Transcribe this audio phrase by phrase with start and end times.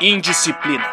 [0.00, 0.84] Indisciplina.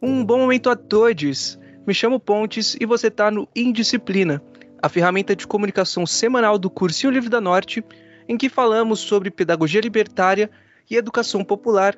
[0.00, 1.58] Um bom momento a todos.
[1.86, 4.42] Me chamo Pontes e você está no Indisciplina,
[4.82, 7.84] a ferramenta de comunicação semanal do Cursinho Livre da Norte,
[8.28, 10.50] em que falamos sobre pedagogia libertária
[10.90, 11.94] e educação popular,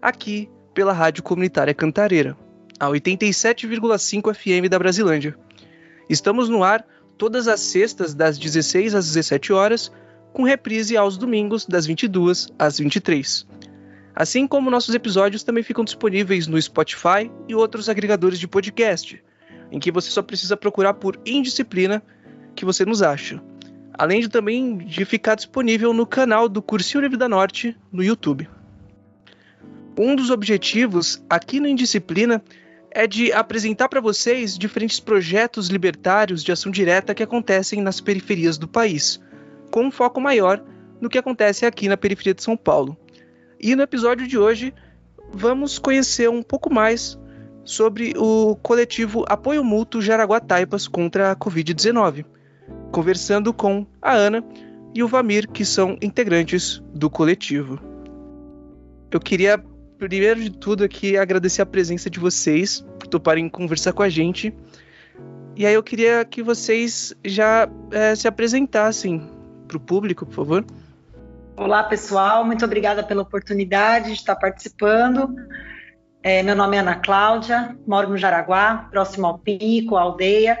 [0.00, 2.36] aqui pela Rádio Comunitária Cantareira,
[2.78, 5.34] a 87,5 FM da Brasilândia.
[6.08, 6.84] Estamos no ar
[7.16, 9.92] todas as sextas das 16 às 17 horas,
[10.32, 13.46] com reprise aos domingos das 22 às 23.
[14.14, 19.22] Assim como nossos episódios também ficam disponíveis no Spotify e outros agregadores de podcast,
[19.70, 22.02] em que você só precisa procurar por Indisciplina
[22.54, 23.42] que você nos acha.
[23.94, 28.48] Além de também de ficar disponível no canal do Cursinho Livre da Norte no YouTube.
[29.98, 32.42] Um dos objetivos aqui no Indisciplina
[32.90, 38.58] é de apresentar para vocês diferentes projetos libertários de ação direta que acontecem nas periferias
[38.58, 39.20] do país,
[39.72, 40.62] com um foco maior
[41.00, 42.96] no que acontece aqui na periferia de São Paulo.
[43.58, 44.72] E no episódio de hoje,
[45.32, 47.18] vamos conhecer um pouco mais
[47.64, 52.24] sobre o coletivo Apoio Mútuo Jaraguá Taipas contra a Covid-19,
[52.92, 54.44] conversando com a Ana
[54.94, 57.80] e o Vamir, que são integrantes do coletivo.
[59.10, 59.58] Eu queria,
[59.98, 64.54] primeiro de tudo, aqui agradecer a presença de vocês por toparem conversar com a gente.
[65.56, 69.41] E aí eu queria que vocês já é, se apresentassem
[69.72, 70.64] para o público, por favor.
[71.56, 72.44] Olá, pessoal.
[72.44, 75.34] Muito obrigada pela oportunidade de estar participando.
[76.22, 80.58] É, meu nome é Ana Cláudia, moro no Jaraguá, próximo ao Pico, aldeia.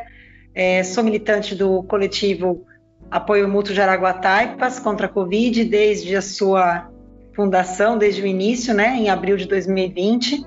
[0.54, 2.66] É, sou militante do coletivo
[3.10, 6.90] Apoio Mútuo Jaraguá Taipas contra a Covid desde a sua
[7.34, 10.44] fundação, desde o início, né, em abril de 2020.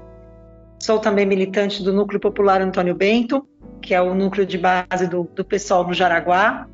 [0.79, 3.47] Sou também militante do Núcleo Popular Antônio Bento,
[3.81, 6.67] que é o núcleo de base do, do pessoal no Jaraguá.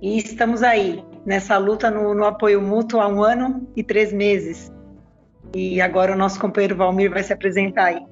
[0.00, 4.70] E estamos aí, nessa luta no, no, apoio mútuo há um ano e três meses.
[5.54, 8.06] E agora o nosso companheiro Valmir vai se apresentar aí.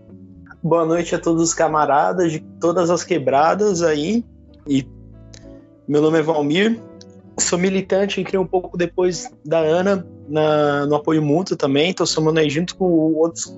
[0.62, 4.24] Boa noite a todos os camaradas de todas as quebradas aí.
[4.66, 4.86] E
[5.86, 6.80] meu nome é Valmir,
[7.38, 12.40] sou militante, entrei um pouco depois da Ana na, no apoio mútuo também, estou somando
[12.40, 13.54] aí junto com outros,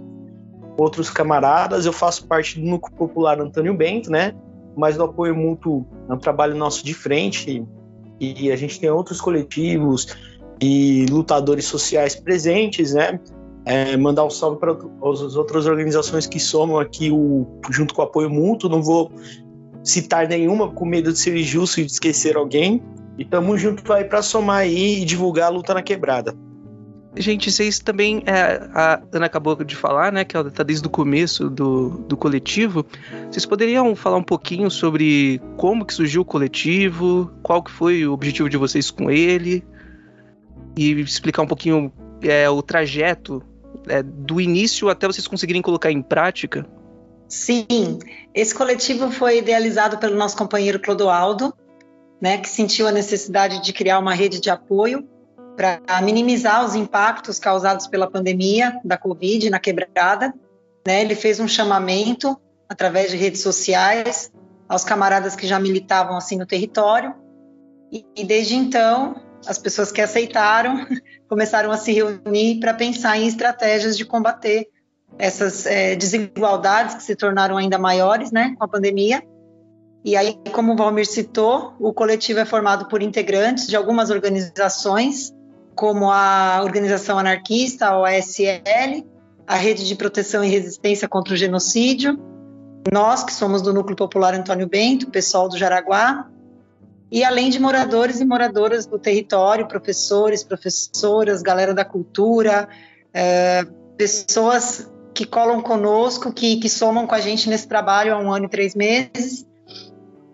[0.76, 1.86] outros camaradas.
[1.86, 4.34] Eu faço parte do Núcleo Popular Antônio Bento, né?
[4.76, 7.64] Mas no apoio mútuo é um trabalho nosso de frente,
[8.20, 10.16] e a gente tem outros coletivos
[10.60, 13.20] e lutadores sociais presentes, né?
[13.64, 18.04] É, mandar um salve para as outras organizações que somam aqui o, junto com o
[18.04, 18.70] apoio mútuo.
[18.70, 19.10] Não vou
[19.82, 22.82] citar nenhuma com medo de ser injusto e de esquecer alguém.
[23.18, 26.34] E estamos juntos aí para somar aí e divulgar a luta na quebrada.
[27.18, 28.22] Gente, vocês também.
[28.26, 30.24] É, a Ana acabou de falar, né?
[30.24, 32.84] Que ela está desde o começo do, do coletivo.
[33.30, 38.12] Vocês poderiam falar um pouquinho sobre como que surgiu o coletivo, qual que foi o
[38.12, 39.64] objetivo de vocês com ele,
[40.76, 41.90] e explicar um pouquinho
[42.22, 43.42] é, o trajeto
[43.88, 46.66] é, do início até vocês conseguirem colocar em prática?
[47.28, 47.98] Sim,
[48.34, 51.52] esse coletivo foi idealizado pelo nosso companheiro Clodoaldo,
[52.20, 55.06] né, que sentiu a necessidade de criar uma rede de apoio
[55.56, 60.34] para minimizar os impactos causados pela pandemia da Covid na quebrada.
[60.86, 61.00] Né?
[61.00, 64.30] Ele fez um chamamento através de redes sociais
[64.68, 67.14] aos camaradas que já militavam assim no território.
[67.90, 70.86] E, e desde então, as pessoas que aceitaram
[71.28, 74.68] começaram a se reunir para pensar em estratégias de combater
[75.18, 79.22] essas é, desigualdades que se tornaram ainda maiores, né, com a pandemia.
[80.04, 85.32] E aí, como o Valmir citou, o coletivo é formado por integrantes de algumas organizações
[85.76, 89.06] como a Organização Anarquista, a OSL,
[89.46, 92.18] a Rede de Proteção e Resistência contra o Genocídio,
[92.90, 96.28] nós que somos do Núcleo Popular Antônio Bento, pessoal do Jaraguá,
[97.10, 102.68] e além de moradores e moradoras do território, professores, professoras, galera da cultura,
[103.12, 103.64] é,
[103.96, 108.46] pessoas que colam conosco, que, que somam com a gente nesse trabalho há um ano
[108.46, 109.45] e três meses,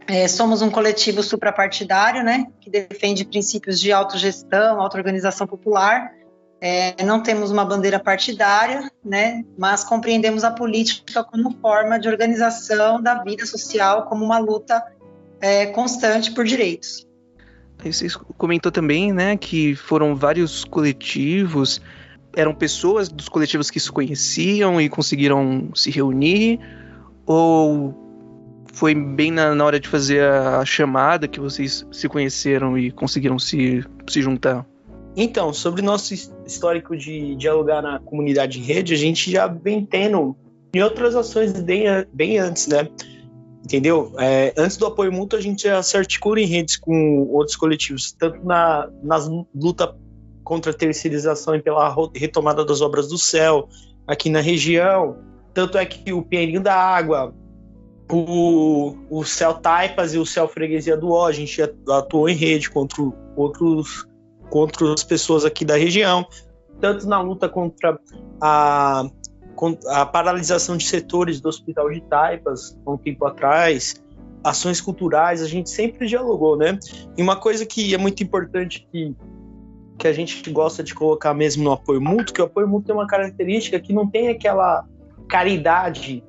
[0.06, 6.12] é, somos um coletivo suprapartidário, né, que defende princípios de autogestão, auto-organização popular.
[6.60, 13.02] É, não temos uma bandeira partidária, né, mas compreendemos a política como forma de organização
[13.02, 14.82] da vida social, como uma luta
[15.40, 17.06] é, constante por direitos.
[17.84, 18.06] Você
[18.38, 21.80] comentou também, né, que foram vários coletivos,
[22.36, 26.60] eram pessoas dos coletivos que se conheciam e conseguiram se reunir,
[27.26, 28.01] ou
[28.72, 33.38] foi bem na, na hora de fazer a chamada que vocês se conheceram e conseguiram
[33.38, 34.66] se, se juntar?
[35.16, 36.14] Então, sobre nosso
[36.46, 40.34] histórico de dialogar na comunidade em rede, a gente já vem tendo
[40.74, 42.88] em outras ações bem, bem antes, né?
[43.64, 44.12] entendeu?
[44.18, 48.12] É, antes do apoio mútuo, a gente já se articula em redes com outros coletivos,
[48.12, 49.94] tanto na nas luta
[50.42, 53.68] contra a terceirização e pela retomada das obras do céu
[54.06, 55.16] aqui na região.
[55.54, 57.34] Tanto é que o Pinheirinho da Água,
[58.12, 62.70] o, o Céu Taipas e o Céu Freguesia do Ó, a gente atuou em rede
[62.70, 63.02] contra
[63.34, 64.06] outros
[64.50, 66.26] contra as pessoas aqui da região,
[66.78, 67.98] tanto na luta contra
[68.38, 69.08] a,
[69.86, 73.94] a paralisação de setores do Hospital de Taipas, há um tempo atrás,
[74.44, 76.78] ações culturais, a gente sempre dialogou, né?
[77.16, 79.16] E uma coisa que é muito importante que,
[79.98, 82.94] que a gente gosta de colocar mesmo no apoio mútuo, que o apoio mútuo tem
[82.94, 84.84] uma característica que não tem aquela
[85.30, 86.22] caridade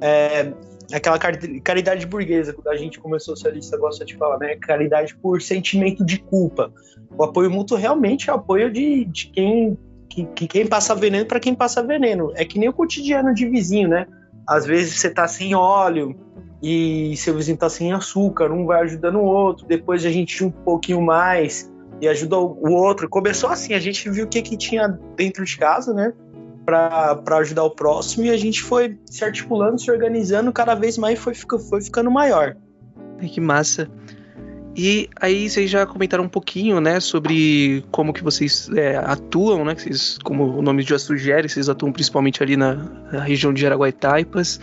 [0.00, 0.52] é,
[0.92, 4.56] aquela caridade burguesa que a gente como socialista gosta de falar, né?
[4.56, 6.72] Caridade por sentimento de culpa.
[7.16, 9.78] O apoio mútuo realmente é o apoio de, de quem
[10.08, 12.32] que, que quem passa veneno para quem passa veneno.
[12.34, 14.06] É que nem o cotidiano de vizinho, né?
[14.46, 16.16] Às vezes você tá sem óleo
[16.62, 20.50] e seu vizinho tá sem açúcar, um vai ajudando o outro, depois a gente um
[20.50, 23.08] pouquinho mais e ajuda o outro.
[23.08, 26.12] Começou assim, a gente viu o que que tinha dentro de casa, né?
[26.66, 31.18] Para ajudar o próximo e a gente foi se articulando, se organizando, cada vez mais
[31.18, 32.56] foi, foi ficando maior.
[33.32, 33.88] Que massa.
[34.76, 39.74] E aí vocês já comentaram um pouquinho, né, sobre como que vocês é, atuam, né,
[39.74, 42.74] vocês, como o nome já sugere, vocês atuam principalmente ali na,
[43.10, 44.60] na região de Araguaitaipas.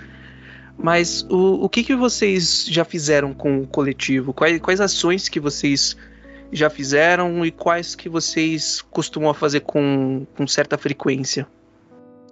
[0.78, 4.34] Mas o, o que, que vocês já fizeram com o coletivo?
[4.34, 5.98] Quais, quais ações que vocês
[6.52, 11.48] já fizeram e quais que vocês costumam fazer com, com certa frequência?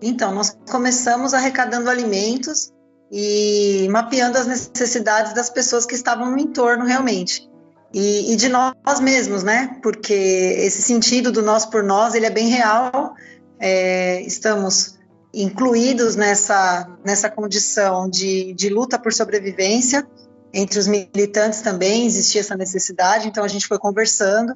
[0.02, 2.72] Então, nós começamos arrecadando alimentos
[3.12, 7.48] e mapeando as necessidades das pessoas que estavam no entorno realmente.
[7.94, 9.78] E, e, de nós mesmos, né?
[9.84, 13.14] Porque esse sentido do nós por nós, ele é bem real.
[13.60, 14.98] É, estamos
[15.34, 20.08] incluídos nessa, nessa condição de, de luta por sobrevivência.
[20.54, 24.54] Entre os militantes também existia essa necessidade, então a gente foi conversando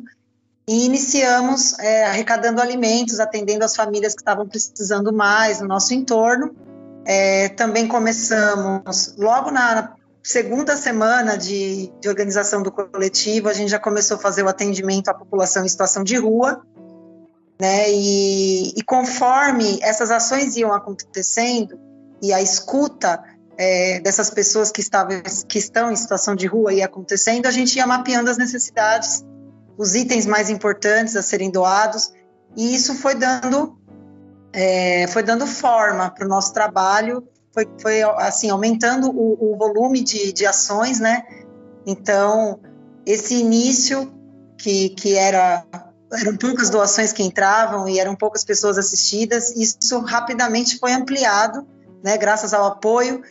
[0.67, 6.55] e iniciamos é, arrecadando alimentos, atendendo as famílias que estavam precisando mais no nosso entorno.
[7.05, 13.77] É, também começamos, logo na segunda semana de, de, organização do coletivo, a gente já
[13.77, 16.65] começou a fazer o atendimento à população em situação de rua.
[17.61, 17.91] Né?
[17.91, 21.79] E, e conforme essas ações iam acontecendo
[22.23, 23.23] e a escuta
[23.55, 27.75] é, dessas pessoas que, estavam, que estão em situação de rua ia acontecendo, a gente
[27.75, 29.23] ia mapeando as necessidades
[29.77, 32.11] os itens mais importantes a serem doados,
[32.55, 33.77] e isso foi dando,
[34.53, 40.01] é, foi dando forma para o nosso trabalho, foi, foi assim, aumentando o, o volume
[40.01, 41.23] de, de ações, né?
[41.85, 42.59] Então,
[43.05, 44.11] esse início,
[44.57, 45.65] que, que era
[46.13, 51.67] eram poucas doações que entravam e eram poucas pessoas assistidas, isso rapidamente foi ampliado,
[52.03, 53.21] né, graças ao apoio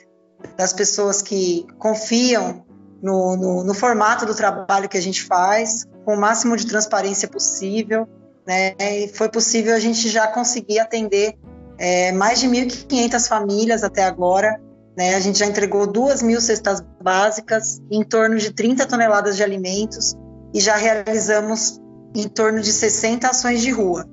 [0.57, 2.65] das pessoas que confiam
[3.03, 7.29] no, no, no, formato do trabalho que a gente faz, com o máximo de transparência
[7.29, 8.09] possível,
[8.47, 8.75] né?
[8.79, 11.37] E foi possível a gente já conseguir atender
[11.79, 14.61] é, mais de 1.500 famílias até agora.
[14.97, 15.15] Né?
[15.15, 20.15] A gente já entregou 2 mil cestas básicas, em torno de 30 toneladas de alimentos
[20.53, 21.81] e já realizamos
[22.15, 24.07] em torno de 60 ações de rua.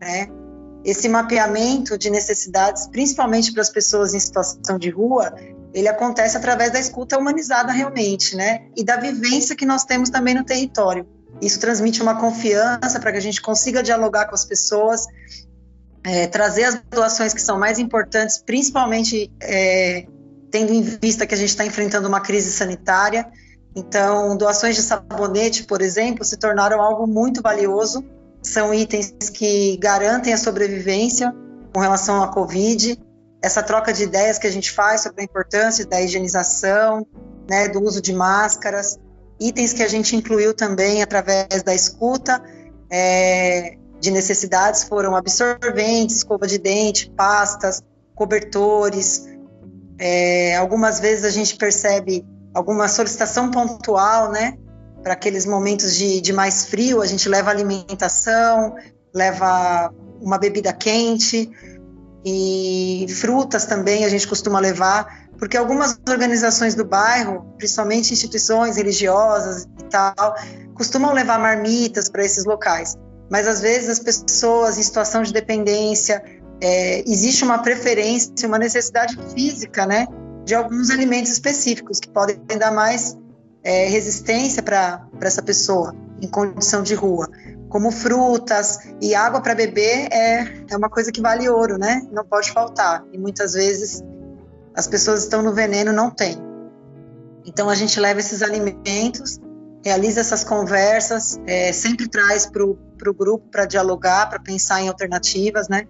[0.00, 0.26] Né?
[0.84, 5.34] Esse mapeamento de necessidades, principalmente para as pessoas em situação de rua,
[5.72, 8.66] ele acontece através da escuta humanizada realmente, né?
[8.76, 11.06] E da vivência que nós temos também no território.
[11.40, 15.06] Isso transmite uma confiança para que a gente consiga dialogar com as pessoas,
[16.04, 20.06] é, trazer as doações que são mais importantes, principalmente é,
[20.50, 23.26] tendo em vista que a gente está enfrentando uma crise sanitária.
[23.74, 28.04] Então, doações de sabonete, por exemplo, se tornaram algo muito valioso.
[28.42, 31.34] São itens que garantem a sobrevivência
[31.72, 32.98] com relação à Covid.
[33.42, 37.06] Essa troca de ideias que a gente faz sobre a importância da higienização,
[37.48, 38.98] né, do uso de máscaras,
[39.40, 42.40] itens que a gente incluiu também através da escuta
[42.90, 47.82] é, de necessidades foram absorventes, escova de dente, pastas,
[48.14, 49.26] cobertores.
[49.98, 54.58] É, algumas vezes a gente percebe alguma solicitação pontual, né?
[55.02, 58.76] Para aqueles momentos de, de mais frio, a gente leva alimentação,
[59.14, 61.50] leva uma bebida quente
[62.24, 69.64] e frutas também a gente costuma levar porque algumas organizações do bairro, principalmente instituições religiosas
[69.64, 70.36] e tal,
[70.72, 72.96] costumam levar marmitas para esses locais.
[73.28, 76.22] Mas às vezes as pessoas em situação de dependência,
[76.60, 80.06] é, existe uma preferência, uma necessidade física, né,
[80.44, 83.18] de alguns alimentos específicos que podem dar mais
[83.64, 87.28] é, resistência para essa pessoa em condição de rua,
[87.72, 92.06] como frutas e água para beber é, é uma coisa que vale ouro, né?
[92.12, 93.02] Não pode faltar.
[93.10, 94.04] E muitas vezes
[94.74, 96.36] as pessoas estão no veneno, não tem.
[97.46, 99.40] Então a gente leva esses alimentos,
[99.82, 105.66] realiza essas conversas, é, sempre traz para o grupo para dialogar, para pensar em alternativas,
[105.66, 105.88] né?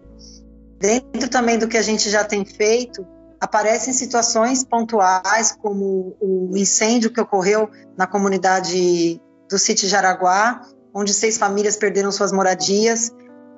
[0.79, 3.05] Dentro também do que a gente já tem feito,
[3.41, 9.21] aparecem situações pontuais, como o incêndio que ocorreu na comunidade
[9.51, 10.63] do sítio Jaraguá,
[10.95, 13.11] onde seis famílias perderam suas moradias.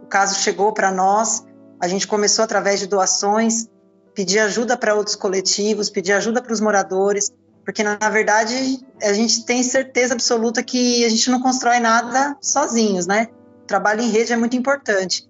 [0.02, 1.44] O caso chegou para nós,
[1.80, 3.68] a gente começou através de doações,
[4.14, 7.32] pedir ajuda para outros coletivos, pedir ajuda para os moradores,
[7.64, 13.06] porque na verdade a gente tem certeza absoluta que a gente não constrói nada sozinhos,
[13.06, 13.28] né?
[13.62, 15.28] O trabalho em rede é muito importante.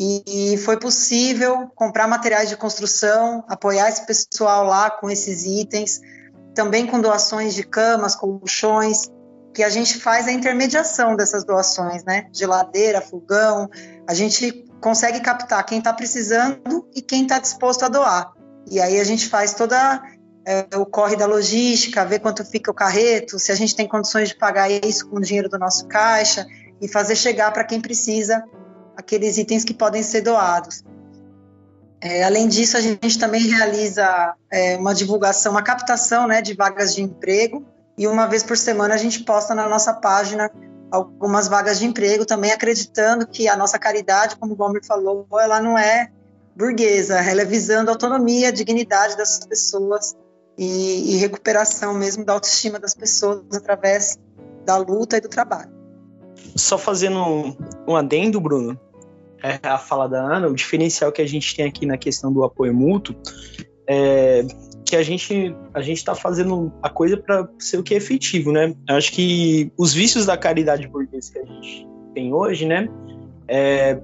[0.00, 6.00] E foi possível comprar materiais de construção, apoiar esse pessoal lá com esses itens,
[6.54, 9.10] também com doações de camas, colchões,
[9.54, 12.28] que a gente faz a intermediação dessas doações, né?
[12.32, 13.68] Geladeira, fogão,
[14.06, 18.32] a gente consegue captar quem está precisando e quem está disposto a doar.
[18.70, 20.02] E aí a gente faz toda
[20.46, 24.28] é, o corre da logística, ver quanto fica o carreto, se a gente tem condições
[24.28, 26.46] de pagar isso com o dinheiro do nosso caixa
[26.80, 28.44] e fazer chegar para quem precisa
[28.96, 30.82] aqueles itens que podem ser doados.
[32.00, 36.94] É, além disso, a gente também realiza é, uma divulgação, uma captação né, de vagas
[36.94, 37.66] de emprego
[37.98, 40.48] e uma vez por semana a gente posta na nossa página
[40.90, 45.60] algumas vagas de emprego, também acreditando que a nossa caridade, como o Bomber falou, ela
[45.60, 46.10] não é
[46.56, 50.16] burguesa, ela é visando a autonomia, a dignidade das pessoas
[50.56, 54.16] e, e recuperação mesmo da autoestima das pessoas através
[54.64, 55.70] da luta e do trabalho.
[56.56, 58.78] Só fazendo um, um adendo, Bruno,
[59.42, 62.44] é, a fala da Ana, o diferencial que a gente tem aqui na questão do
[62.44, 63.14] apoio mútuo
[63.86, 64.44] é
[64.90, 68.52] que a gente a gente está fazendo a coisa para ser o que é efetivo,
[68.52, 68.74] né?
[68.88, 72.88] Acho que os vícios da caridade burguesa que a gente tem hoje, né,
[73.46, 74.00] é,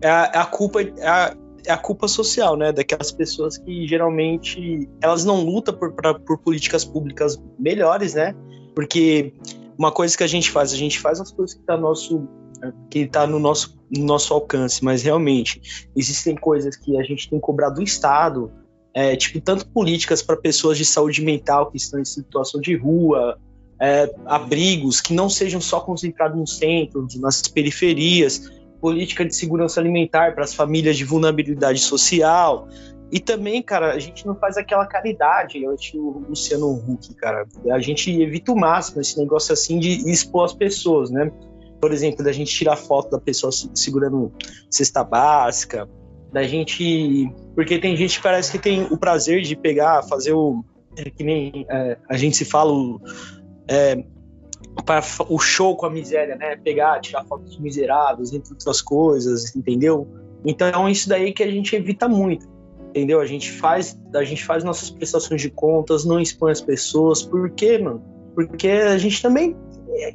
[0.00, 3.86] é a, é a culpa é a, é a, culpa social, né, daquelas pessoas que
[3.86, 8.34] geralmente elas não lutam por, pra, por políticas públicas melhores, né?
[8.74, 9.34] Porque
[9.76, 12.26] uma coisa que a gente faz, a gente faz as coisas que tá nosso
[12.90, 17.38] que está no nosso, no nosso alcance, mas realmente existem coisas que a gente tem
[17.38, 18.50] que cobrar do Estado,
[18.94, 23.38] é, tipo, tanto políticas para pessoas de saúde mental que estão em situação de rua,
[23.80, 30.34] é, abrigos que não sejam só concentrados no centro, nas periferias, política de segurança alimentar
[30.34, 32.68] para as famílias de vulnerabilidade social.
[33.10, 37.46] E também, cara, a gente não faz aquela caridade, acho o Luciano Huck, cara.
[37.70, 41.30] A gente evita o máximo esse negócio assim de expor as pessoas, né?
[41.80, 44.32] Por exemplo, da gente tirar foto da pessoa segurando
[44.68, 45.88] cesta básica,
[46.32, 47.32] da gente.
[47.54, 50.64] Porque tem gente que parece que tem o prazer de pegar, fazer o.
[50.96, 52.72] É, que nem é, a gente se fala.
[52.72, 53.00] O,
[53.68, 54.02] é,
[54.84, 56.56] para o show com a miséria, né?
[56.56, 60.06] Pegar, tirar fotos miseráveis, entre outras coisas, entendeu?
[60.44, 62.48] Então, isso daí que a gente evita muito,
[62.88, 63.20] entendeu?
[63.20, 67.22] A gente faz, a gente faz nossas prestações de contas, não expõe as pessoas.
[67.22, 68.02] Por quê, mano?
[68.34, 69.56] Porque a gente também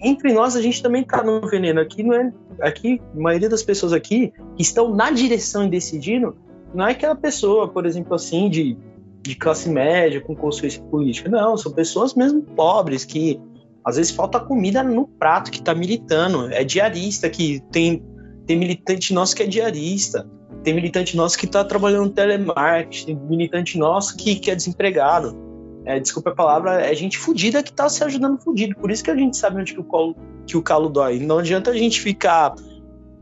[0.02, 1.82] entre nós a gente também tá no veneno.
[1.82, 2.32] Aqui não é.
[2.62, 6.36] Aqui, a maioria das pessoas aqui que estão na direção e decidindo,
[6.74, 8.78] não é aquela pessoa, por exemplo, assim, de,
[9.22, 11.30] de classe média, com consciência política.
[11.30, 13.40] Não, são pessoas mesmo pobres que
[13.86, 16.52] às vezes falta comida no prato que tá militando.
[16.52, 18.02] É diarista que tem,
[18.46, 20.28] tem militante nosso que é diarista.
[20.64, 25.43] Tem militante nosso que tá trabalhando no telemarketing, tem militante nosso que, que é desempregado
[25.86, 28.76] é, desculpa a palavra, é gente fodida que tá se ajudando fudido.
[28.76, 30.16] Por isso que a gente sabe onde que o, colo,
[30.48, 31.20] que o calo dói.
[31.20, 32.56] Não adianta a gente ficar,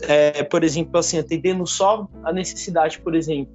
[0.01, 3.53] é, por exemplo, assim, atendendo só a necessidade, por exemplo,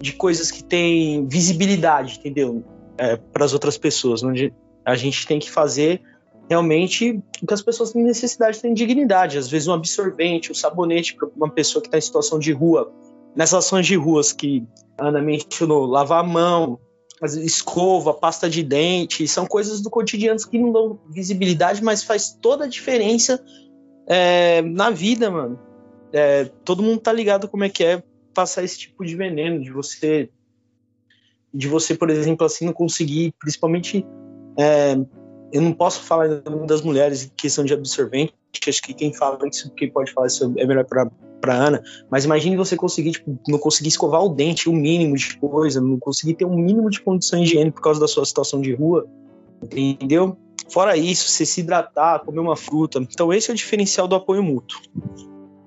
[0.00, 2.64] de coisas que têm visibilidade, entendeu?
[2.96, 4.22] É, para as outras pessoas.
[4.22, 4.52] Onde
[4.84, 6.00] a gente tem que fazer
[6.48, 9.36] realmente o que as pessoas têm necessidade, têm dignidade.
[9.36, 12.90] Às vezes um absorvente, um sabonete para uma pessoa que está em situação de rua.
[13.34, 14.64] Nessas ações de ruas que
[14.98, 16.78] Ana mencionou, lavar a mão,
[17.22, 22.64] escova, pasta de dente, são coisas do cotidiano que não dão visibilidade, mas faz toda
[22.64, 23.42] a diferença
[24.06, 25.58] é, na vida, mano.
[26.12, 28.02] É, todo mundo tá ligado como é que é
[28.34, 30.28] passar esse tipo de veneno, de você,
[31.52, 34.06] de você, por exemplo, assim, não conseguir, principalmente,
[34.58, 34.96] é,
[35.52, 36.28] eu não posso falar
[36.66, 38.34] das mulheres em questão de absorvente,
[38.66, 41.08] acho que quem fala isso, quem pode falar isso é melhor para
[41.40, 45.36] para Ana, mas imagine você conseguir, tipo, não conseguir escovar o dente, o mínimo de
[45.36, 48.72] coisa, não conseguir ter um mínimo de condição higiene por causa da sua situação de
[48.74, 49.06] rua,
[49.62, 50.36] entendeu?
[50.70, 52.98] Fora isso, você se hidratar, comer uma fruta.
[52.98, 54.80] Então esse é o diferencial do apoio mútuo.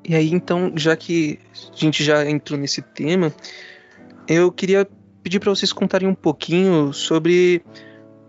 [0.03, 1.39] E aí, então, já que
[1.71, 3.31] a gente já entrou nesse tema,
[4.27, 4.87] eu queria
[5.21, 7.61] pedir para vocês contarem um pouquinho sobre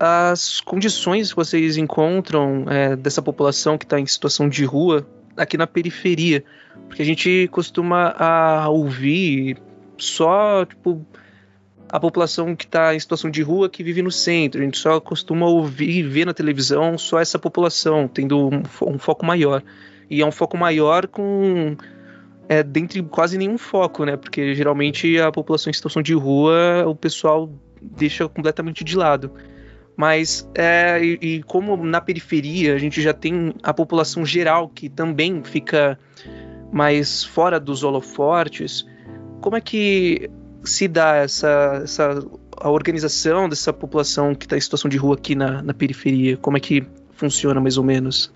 [0.00, 5.58] as condições que vocês encontram é, dessa população que está em situação de rua aqui
[5.58, 6.42] na periferia.
[6.88, 9.58] Porque a gente costuma a ouvir
[9.98, 11.04] só, tipo,
[11.86, 14.62] a população que está em situação de rua que vive no centro.
[14.62, 18.98] A gente só costuma ouvir e ver na televisão só essa população, tendo um, um
[18.98, 19.62] foco maior.
[20.08, 21.76] E é um foco maior com.
[22.48, 24.16] É, dentre quase nenhum foco, né?
[24.16, 29.30] Porque geralmente a população em situação de rua, o pessoal deixa completamente de lado.
[29.96, 34.88] Mas, é, e, e como na periferia a gente já tem a população geral que
[34.88, 35.98] também fica
[36.72, 38.86] mais fora dos holofortes,
[39.40, 40.30] como é que
[40.64, 42.24] se dá essa, essa
[42.56, 46.36] a organização dessa população que está em situação de rua aqui na, na periferia?
[46.36, 48.32] Como é que funciona mais ou menos?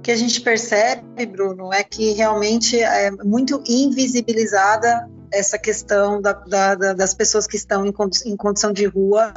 [0.00, 6.32] O que a gente percebe, Bruno, é que realmente é muito invisibilizada essa questão da,
[6.32, 7.92] da, das pessoas que estão em,
[8.24, 9.30] em condição de rua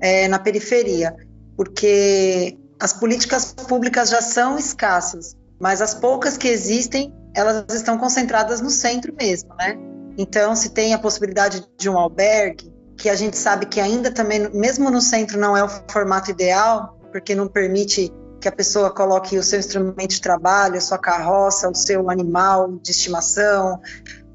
[0.00, 1.16] é, na periferia,
[1.56, 8.60] porque as políticas públicas já são escassas, mas as poucas que existem, elas estão concentradas
[8.60, 9.76] no centro mesmo, né?
[10.16, 14.48] Então, se tem a possibilidade de um albergue, que a gente sabe que ainda também,
[14.54, 18.12] mesmo no centro, não é o formato ideal, porque não permite
[18.44, 22.72] que a pessoa coloque o seu instrumento de trabalho, a sua carroça, o seu animal
[22.82, 23.80] de estimação,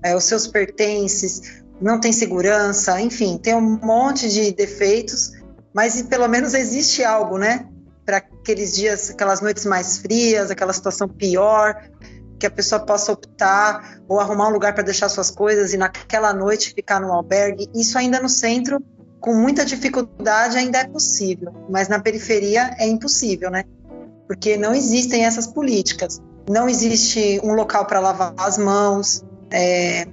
[0.01, 5.33] é, os seus pertences, não tem segurança, enfim, tem um monte de defeitos,
[5.71, 7.67] mas pelo menos existe algo, né?
[8.03, 11.79] Para aqueles dias, aquelas noites mais frias, aquela situação pior,
[12.39, 16.33] que a pessoa possa optar ou arrumar um lugar para deixar suas coisas e naquela
[16.33, 17.69] noite ficar no albergue.
[17.75, 18.83] Isso ainda no centro,
[19.19, 23.65] com muita dificuldade, ainda é possível, mas na periferia é impossível, né?
[24.29, 26.21] Porque não existem essas políticas.
[26.47, 30.07] Não existe um local para lavar as mãos, é,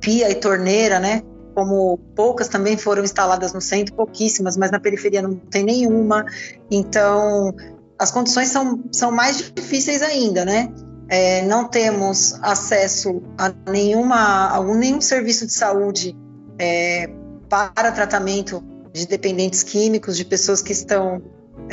[0.00, 1.22] pia e torneira, né?
[1.54, 6.24] Como poucas também foram instaladas no centro, pouquíssimas, mas na periferia não tem nenhuma.
[6.70, 7.54] Então,
[7.98, 10.72] as condições são, são mais difíceis ainda, né?
[11.10, 16.16] é, não temos acesso a nenhuma, a nenhum serviço de saúde
[16.56, 17.10] é,
[17.48, 18.62] para tratamento
[18.92, 21.20] de dependentes químicos, de pessoas que estão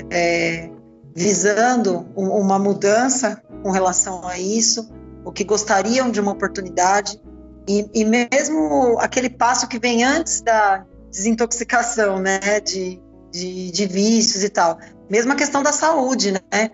[0.09, 0.71] é,
[1.17, 4.87] visando uma mudança com relação a isso,
[5.25, 7.19] ou que gostariam de uma oportunidade.
[7.67, 13.01] E, e mesmo aquele passo que vem antes da desintoxicação, né, de,
[13.31, 14.77] de, de vícios e tal.
[15.09, 16.69] Mesmo a questão da saúde, né?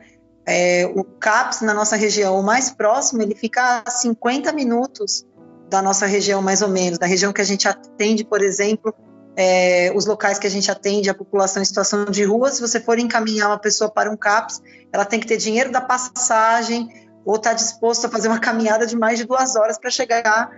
[0.45, 5.25] É, o CAPS na nossa região, o mais próximo, ele fica a 50 minutos
[5.69, 8.93] da nossa região, mais ou menos, da região que a gente atende, por exemplo,
[9.35, 12.79] é, os locais que a gente atende a população em situação de rua, se você
[12.79, 16.87] for encaminhar uma pessoa para um CAPS, ela tem que ter dinheiro da passagem
[17.25, 20.51] ou estar tá disposto a fazer uma caminhada de mais de duas horas para chegar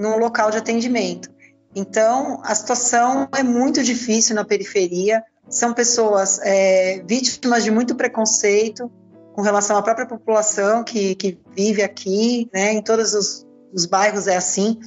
[0.00, 1.30] num local de atendimento.
[1.74, 8.90] Então, a situação é muito difícil na periferia, são pessoas é, vítimas de muito preconceito,
[9.32, 12.72] com relação à própria população que, que vive aqui, né?
[12.72, 14.78] Em todos os, os bairros é assim.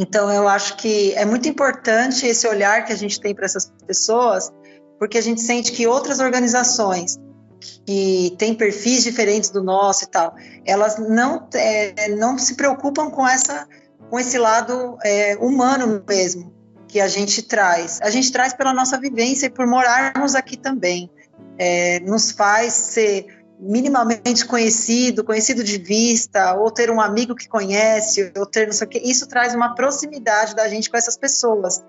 [0.00, 3.70] Então, eu acho que é muito importante esse olhar que a gente tem para essas
[3.86, 4.50] pessoas,
[4.98, 7.18] porque a gente sente que outras organizações
[7.84, 10.34] que têm perfis diferentes do nosso e tal,
[10.64, 13.68] elas não, é, não se preocupam com, essa,
[14.08, 16.50] com esse lado é, humano mesmo
[16.88, 18.00] que a gente traz.
[18.00, 21.10] A gente traz pela nossa vivência e por morarmos aqui também
[21.58, 28.32] é, nos faz ser minimamente conhecido, conhecido de vista, ou ter um amigo que conhece,
[28.36, 31.82] ou ter não sei o que, isso traz uma proximidade da gente com essas pessoas.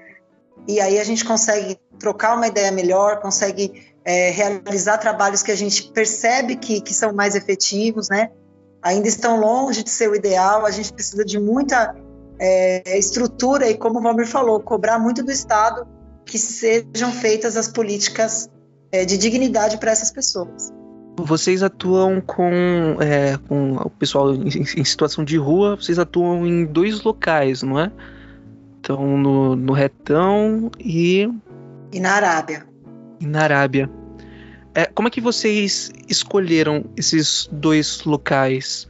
[0.67, 5.55] E aí a gente consegue trocar uma ideia melhor, consegue é, realizar trabalhos que a
[5.55, 8.29] gente percebe que, que são mais efetivos, né?
[8.81, 11.95] Ainda estão longe de ser o ideal, a gente precisa de muita
[12.39, 15.87] é, estrutura e, como o Valmir falou, cobrar muito do Estado
[16.25, 18.49] que sejam feitas as políticas
[18.91, 20.80] é, de dignidade para essas pessoas.
[21.17, 26.65] Vocês atuam com, é, com o pessoal em, em, situação de rua, vocês atuam em
[26.65, 27.91] dois locais, não é?
[28.79, 31.29] Então, no, no Retão e.
[31.91, 32.65] E na Arábia.
[33.19, 33.89] E na Arábia.
[34.73, 38.87] É, como é que vocês escolheram esses dois locais?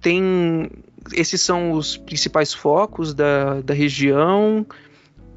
[0.00, 0.70] Tem.
[1.12, 4.66] Esses são os principais focos da, da região?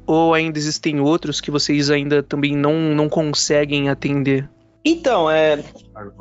[0.06, 4.48] Ou ainda existem outros que vocês ainda também não, não conseguem atender?
[4.84, 5.62] Então, é,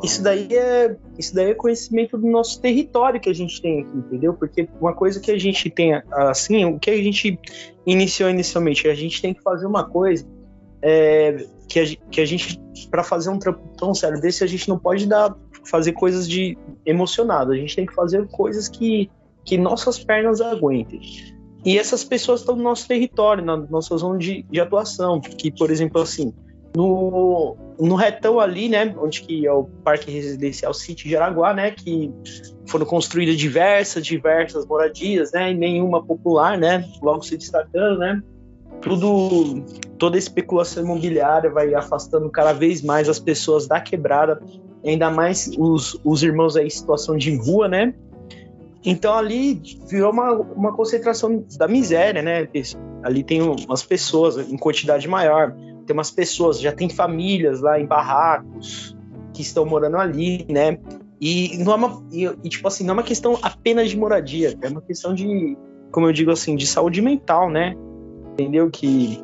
[0.04, 3.98] isso daí é isso daí é conhecimento do nosso território que a gente tem aqui,
[3.98, 4.34] entendeu?
[4.34, 7.40] Porque uma coisa que a gente tem assim, o que a gente
[7.86, 10.26] iniciou inicialmente, a gente tem que fazer uma coisa
[10.82, 14.68] é, que, a, que a gente para fazer um trampo tão sério desse a gente
[14.68, 19.10] não pode dar fazer coisas de emocionado, a gente tem que fazer coisas que
[19.46, 21.00] que nossas pernas aguentem.
[21.64, 25.72] E essas pessoas estão no nosso território, na nossa zona de, de atuação, que, por
[25.72, 26.34] exemplo, assim,
[26.76, 32.12] no, no retão ali, né, onde que é o Parque Residencial City Jaraguá, né, que
[32.66, 38.22] foram construídas diversas, diversas moradias, né, e nenhuma popular, né, logo se destacando, né,
[38.82, 39.64] tudo,
[39.98, 44.42] toda especulação imobiliária vai afastando cada vez mais as pessoas da quebrada,
[44.86, 47.94] ainda mais os, os irmãos aí em situação de rua, né?
[48.86, 52.48] Então ali virou uma, uma concentração da miséria, né?
[53.04, 55.54] Ali tem umas pessoas em quantidade maior,
[55.88, 58.96] tem umas pessoas, já tem famílias lá em barracos
[59.34, 60.78] que estão morando ali, né?
[61.20, 64.68] E não é uma, e, tipo assim, não é uma questão apenas de moradia, é
[64.68, 65.58] uma questão de,
[65.92, 67.76] como eu digo assim, de saúde mental, né?
[68.34, 68.70] Entendeu?
[68.70, 69.24] Que,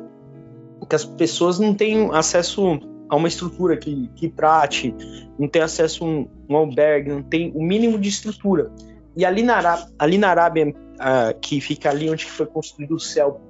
[0.88, 4.94] que as pessoas não têm acesso a uma estrutura que, que trate,
[5.38, 8.72] não tem acesso a um, um albergue, não tem o mínimo de estrutura.
[9.16, 13.40] E ali na ali na Arábia uh, que fica ali onde foi construído o céu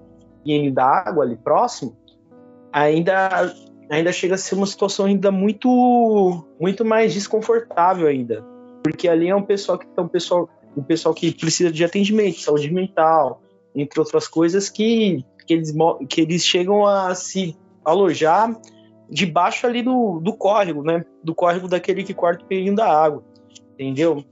[0.45, 1.97] e da água, ali próximo,
[2.75, 3.55] ainda
[3.89, 8.45] ainda chega a ser uma situação ainda muito muito mais desconfortável ainda,
[8.83, 12.41] porque ali é um pessoal que é um pessoal um pessoal que precisa de atendimento,
[12.41, 13.41] saúde mental,
[13.77, 15.73] entre outras coisas que que eles
[16.09, 18.59] que eles chegam a se alojar
[19.09, 21.05] debaixo ali do, do córrego, né?
[21.23, 23.23] Do córrego daquele que corta o perinho da água,
[23.75, 24.25] entendeu?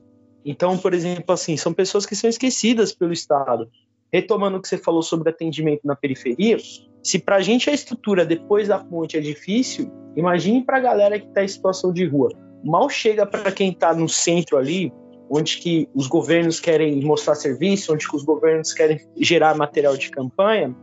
[0.45, 3.71] Então, por exemplo, assim, são pessoas que são esquecidas pelo Estado.
[4.13, 6.57] Retomando o que você falou sobre atendimento na periferia,
[7.03, 11.19] se para a gente a estrutura depois da ponte é difícil, imagine para a galera
[11.19, 12.31] que está em situação de rua.
[12.65, 14.93] Mal chega para quem está no centro ali,
[15.29, 20.11] onde que os governos querem mostrar serviço, onde que os governos querem gerar material de
[20.11, 20.75] campanha.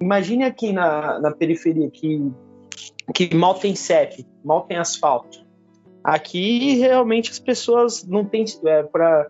[0.00, 2.28] Imagine aqui na, na periferia que,
[3.14, 5.46] que mal tem CEP, mal tem asfalto.
[6.02, 9.28] Aqui realmente as pessoas não têm é, para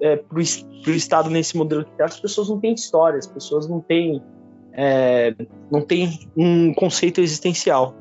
[0.00, 4.22] é, o estado nesse modelo que as pessoas não têm história, as pessoas não têm
[4.80, 5.34] é,
[5.68, 7.96] não têm um conceito existencial.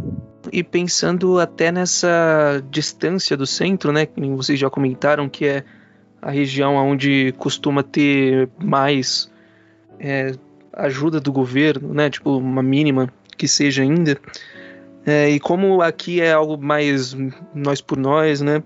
[0.54, 5.64] E pensando até nessa distância do centro, né, que vocês já comentaram que é
[6.22, 9.32] a região onde costuma ter mais
[10.00, 10.34] é,
[10.72, 14.16] ajuda do governo, né, tipo uma mínima que seja ainda.
[15.04, 17.18] É, e como aqui é algo mais
[17.56, 18.62] nós por nós, né?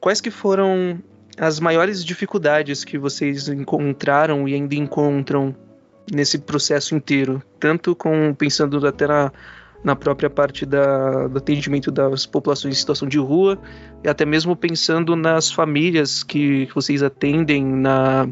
[0.00, 0.98] Quais que foram
[1.38, 5.54] as maiores dificuldades que vocês encontraram e ainda encontram
[6.10, 7.42] nesse processo inteiro?
[7.60, 9.32] Tanto com pensando até na,
[9.84, 13.58] na própria parte da, do atendimento das populações em situação de rua,
[14.02, 18.28] e até mesmo pensando nas famílias que, vocês atendem, na,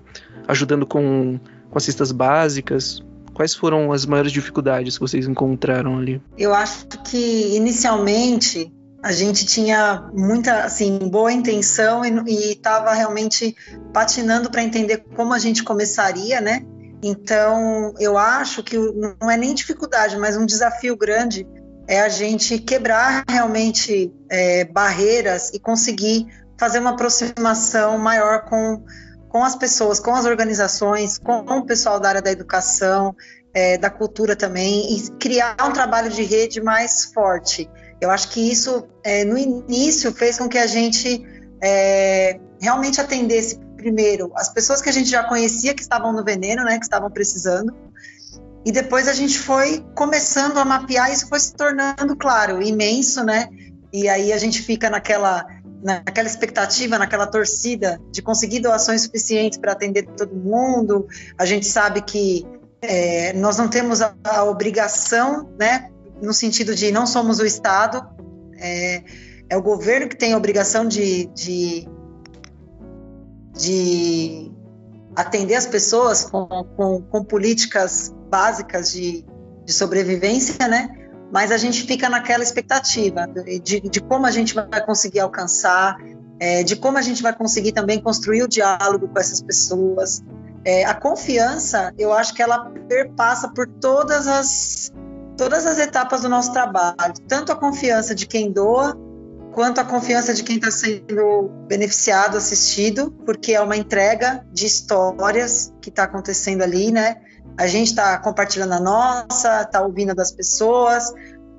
[0.46, 1.38] ajudando com,
[1.70, 3.02] com as cestas básicas.
[3.34, 6.20] Quais foram as maiores dificuldades que vocês encontraram ali?
[6.36, 13.56] Eu acho que inicialmente a gente tinha muita assim boa intenção e estava realmente
[13.94, 16.62] patinando para entender como a gente começaria, né?
[17.02, 21.46] Então eu acho que não é nem dificuldade, mas um desafio grande
[21.88, 26.26] é a gente quebrar realmente é, barreiras e conseguir
[26.58, 28.84] fazer uma aproximação maior com
[29.30, 33.14] com as pessoas, com as organizações, com o pessoal da área da educação,
[33.54, 37.70] é, da cultura também, e criar um trabalho de rede mais forte.
[38.00, 41.24] Eu acho que isso, é, no início, fez com que a gente
[41.62, 46.64] é, realmente atendesse primeiro as pessoas que a gente já conhecia que estavam no veneno,
[46.64, 47.74] né, que estavam precisando,
[48.64, 53.48] e depois a gente foi começando a mapear, isso foi se tornando, claro, imenso, né?
[53.90, 55.46] E aí a gente fica naquela
[55.82, 61.08] naquela expectativa, naquela torcida de conseguir doações suficientes para atender todo mundo.
[61.38, 62.46] A gente sabe que
[62.82, 65.90] é, nós não temos a, a, obrigação, né,
[66.20, 68.06] no sentido de não somos o Estado,
[68.58, 69.02] é,
[69.48, 71.88] é o governo que tem a obrigação de, de,
[73.52, 74.50] de
[75.16, 79.24] atender as pessoas com, com, com políticas básicas de,
[79.64, 81.00] de sobrevivência, né?
[81.32, 83.26] mas a gente fica naquela expectativa
[83.62, 85.96] de, de como a gente vai conseguir alcançar,
[86.38, 90.22] é, de como a gente vai conseguir também construir o diálogo com essas pessoas.
[90.64, 94.92] É, a confiança, eu acho que ela perpassa por todas as,
[95.36, 98.98] todas as etapas do nosso trabalho, tanto a confiança de quem doa,
[99.52, 105.72] quanto a confiança de quem está sendo beneficiado, assistido, porque é uma entrega de histórias
[105.80, 107.16] que está acontecendo ali, né?
[107.58, 111.12] A gente está compartilhando a nossa, está ouvindo das pessoas,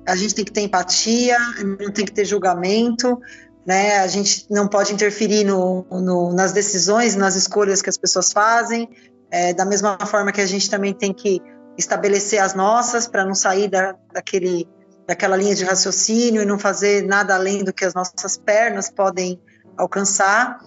[0.06, 1.38] a gente tem que ter empatia,
[1.78, 3.18] não tem que ter julgamento,
[3.66, 3.98] né?
[3.98, 8.88] A gente não pode interferir no, no, nas decisões, nas escolhas que as pessoas fazem,
[9.30, 11.40] é, da mesma forma que a gente também tem que
[11.78, 14.68] estabelecer as nossas para não sair da, daquele,
[15.06, 19.40] daquela linha de raciocínio e não fazer nada além do que as nossas pernas podem
[19.76, 20.60] alcançar.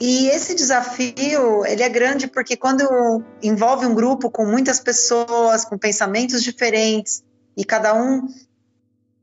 [0.00, 5.78] E esse desafio, ele é grande porque quando envolve um grupo com muitas pessoas, com
[5.78, 7.22] pensamentos diferentes,
[7.56, 8.26] e cada um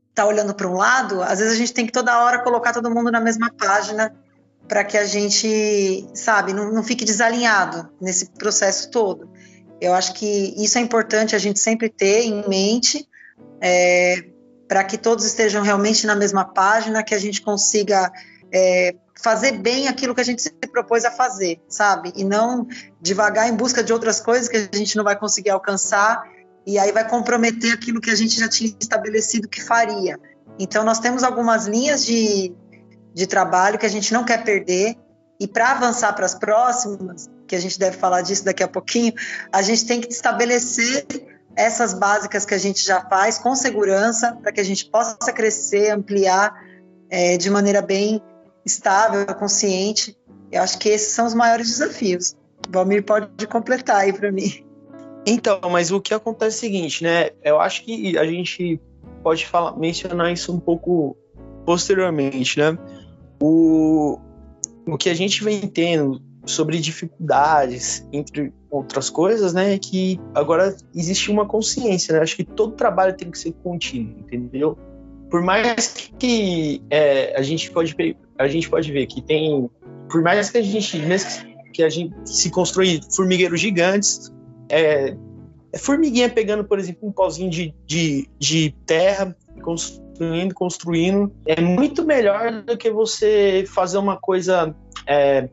[0.08, 2.90] está olhando para um lado, às vezes a gente tem que toda hora colocar todo
[2.90, 4.14] mundo na mesma página
[4.68, 9.28] para que a gente, sabe, não, não fique desalinhado nesse processo todo.
[9.80, 13.08] Eu acho que isso é importante a gente sempre ter em mente,
[13.60, 14.29] é,
[14.70, 18.08] para que todos estejam realmente na mesma página, que a gente consiga
[18.52, 22.12] é, fazer bem aquilo que a gente se propôs a fazer, sabe?
[22.14, 22.68] E não
[23.00, 26.22] devagar em busca de outras coisas que a gente não vai conseguir alcançar
[26.64, 30.20] e aí vai comprometer aquilo que a gente já tinha estabelecido que faria.
[30.56, 32.54] Então, nós temos algumas linhas de,
[33.12, 34.96] de trabalho que a gente não quer perder,
[35.40, 39.14] e para avançar para as próximas, que a gente deve falar disso daqui a pouquinho,
[39.52, 41.04] a gente tem que estabelecer
[41.56, 45.90] essas básicas que a gente já faz com segurança, para que a gente possa crescer,
[45.90, 46.54] ampliar
[47.10, 48.22] é, de maneira bem
[48.64, 50.16] estável, consciente.
[50.50, 52.36] Eu acho que esses são os maiores desafios.
[52.68, 54.64] Valmir pode completar aí para mim.
[55.26, 57.30] Então, mas o que acontece é o seguinte, né?
[57.42, 58.80] Eu acho que a gente
[59.22, 61.16] pode falar, mencionar isso um pouco
[61.66, 62.78] posteriormente, né?
[63.40, 64.18] O,
[64.86, 69.78] o que a gente vem tendo sobre dificuldades, entre outras coisas, né?
[69.78, 72.20] Que agora existe uma consciência, né?
[72.20, 74.78] Acho que todo trabalho tem que ser contínuo, entendeu?
[75.30, 77.94] Por mais que é, a gente pode
[78.38, 79.70] a gente pode ver que tem,
[80.10, 81.28] por mais que a gente, mesmo
[81.72, 84.32] que a gente se construir formigueiros gigantes,
[84.68, 85.14] é,
[85.72, 92.04] é formiguinha pegando, por exemplo, um pauzinho de, de, de terra, construindo, construindo, é muito
[92.04, 94.74] melhor do que você fazer uma coisa
[95.06, 95.48] é,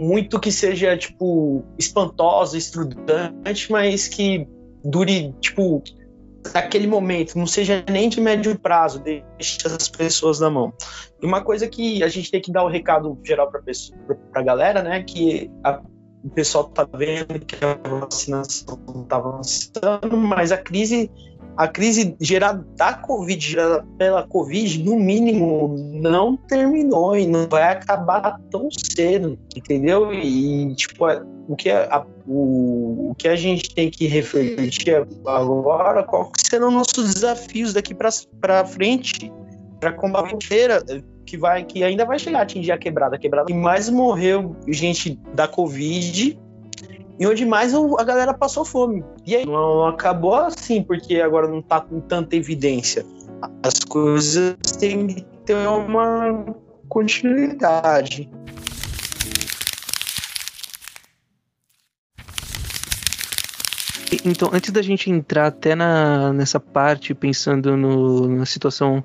[0.00, 4.46] muito que seja, tipo, espantosa, estudante, mas que
[4.84, 5.82] dure, tipo,
[6.54, 10.72] naquele momento, não seja nem de médio prazo, deixe as pessoas na mão.
[11.20, 13.62] E uma coisa que a gente tem que dar o um recado geral para
[14.34, 15.80] a galera, né, que a,
[16.22, 21.10] o pessoal tá vendo que a vacinação está avançando, mas a crise
[21.56, 27.72] a crise gerada da Covid, gerada pela Covid, no mínimo, não terminou e não vai
[27.72, 30.12] acabar tão cedo, entendeu?
[30.12, 31.06] E, tipo,
[31.48, 37.14] o que a, o, o que a gente tem que refletir agora, qual serão nossos
[37.14, 39.32] desafios daqui para frente,
[39.80, 40.82] para combater
[41.24, 43.50] que vai que ainda vai chegar a atingir a quebrada, a quebrada.
[43.50, 46.38] E mais morreu gente da Covid
[47.18, 49.02] e onde mais a galera passou fome.
[49.24, 53.04] E aí não acabou assim, porque agora não tá com tanta evidência.
[53.62, 56.44] As coisas têm que ter uma
[56.88, 58.28] continuidade.
[64.24, 69.02] Então, antes da gente entrar até na, nessa parte, pensando no, na situação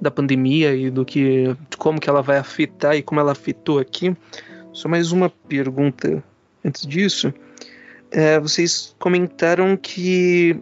[0.00, 4.16] da pandemia e do que, como que ela vai afetar e como ela afetou aqui,
[4.72, 6.22] só mais uma pergunta
[6.64, 7.32] antes disso
[8.10, 10.58] é, vocês comentaram que,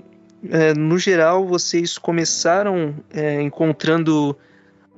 [0.50, 4.36] é, no geral, vocês começaram é, encontrando,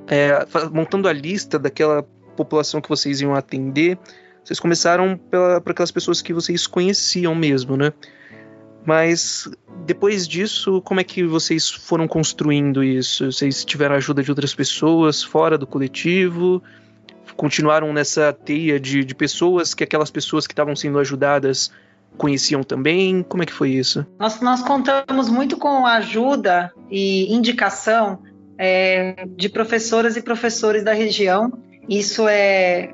[0.07, 2.03] é, montando a lista daquela
[2.37, 3.99] população que vocês iam atender.
[4.43, 7.93] Vocês começaram pela, por aquelas pessoas que vocês conheciam mesmo, né?
[8.87, 9.51] Mas
[9.85, 13.31] depois disso, como é que vocês foram construindo isso?
[13.31, 16.63] Vocês tiveram ajuda de outras pessoas fora do coletivo?
[17.37, 21.71] Continuaram nessa teia de, de pessoas que aquelas pessoas que estavam sendo ajudadas
[22.17, 23.23] conheciam também?
[23.23, 24.07] Como é que foi isso?
[24.19, 28.21] Nós, nós contamos muito com a ajuda e indicação
[28.59, 31.53] é, de professoras e professores da região.
[31.89, 32.91] Isso é,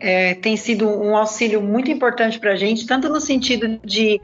[0.00, 4.20] é tem sido um auxílio muito importante para a gente, tanto no sentido de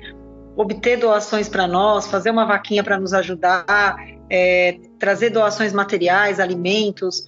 [0.57, 3.97] obter doações para nós, fazer uma vaquinha para nos ajudar,
[4.29, 7.27] é, trazer doações materiais, alimentos,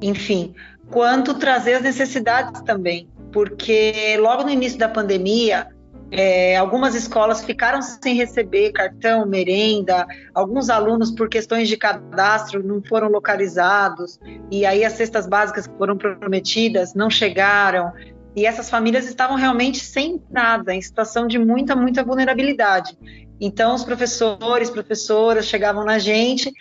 [0.00, 0.54] enfim,
[0.90, 5.73] quanto trazer as necessidades também, porque logo no início da pandemia
[6.16, 12.80] é, algumas escolas ficaram sem receber cartão, merenda, alguns alunos, por questões de cadastro, não
[12.82, 17.92] foram localizados, e aí as cestas básicas que foram prometidas não chegaram,
[18.36, 22.96] e essas famílias estavam realmente sem nada, em situação de muita, muita vulnerabilidade.
[23.40, 26.52] Então, os professores, professoras chegavam na gente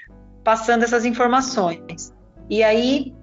[0.44, 2.14] passando essas informações.
[2.50, 3.14] E aí,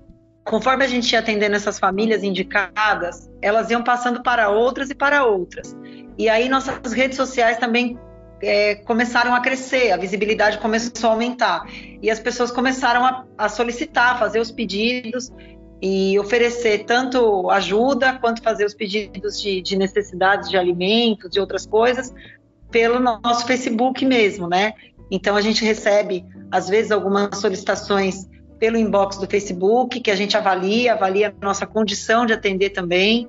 [0.50, 5.24] conforme a gente ia atendendo essas famílias indicadas, elas iam passando para outras e para
[5.24, 5.76] outras.
[6.18, 7.96] E aí nossas redes sociais também
[8.42, 11.64] é, começaram a crescer, a visibilidade começou a aumentar.
[12.02, 15.30] E as pessoas começaram a, a solicitar, fazer os pedidos
[15.80, 21.64] e oferecer tanto ajuda quanto fazer os pedidos de, de, necessidades de alimentos, de outras
[21.64, 22.12] coisas,
[22.72, 24.72] pelo nosso Facebook mesmo, né?
[25.12, 28.28] Então a gente recebe, às vezes, algumas solicitações
[28.60, 33.28] pelo inbox do Facebook, que a gente avalia, avalia a nossa condição de atender também.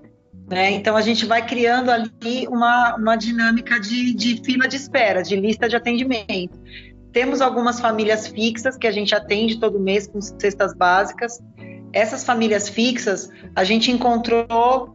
[0.50, 0.72] Né?
[0.72, 5.38] Então, a gente vai criando ali uma, uma dinâmica de, de fila de espera, de
[5.38, 6.60] lista de atendimento.
[7.14, 11.40] Temos algumas famílias fixas que a gente atende todo mês com cestas básicas.
[11.94, 14.94] Essas famílias fixas, a gente encontrou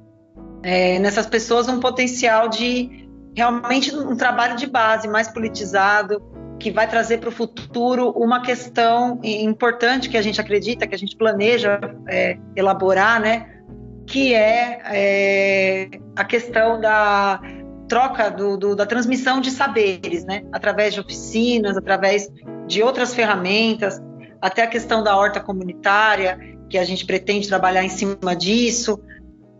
[0.62, 6.22] é, nessas pessoas um potencial de, realmente um trabalho de base mais politizado,
[6.58, 10.98] que vai trazer para o futuro uma questão importante que a gente acredita, que a
[10.98, 13.60] gente planeja é, elaborar, né?
[14.06, 17.40] Que é, é, a questão da
[17.88, 20.44] troca do, do, da transmissão de saberes, né?
[20.52, 22.28] Através de oficinas, através
[22.66, 24.00] de outras ferramentas,
[24.40, 26.38] até a questão da horta comunitária,
[26.68, 29.00] que a gente pretende trabalhar em cima disso,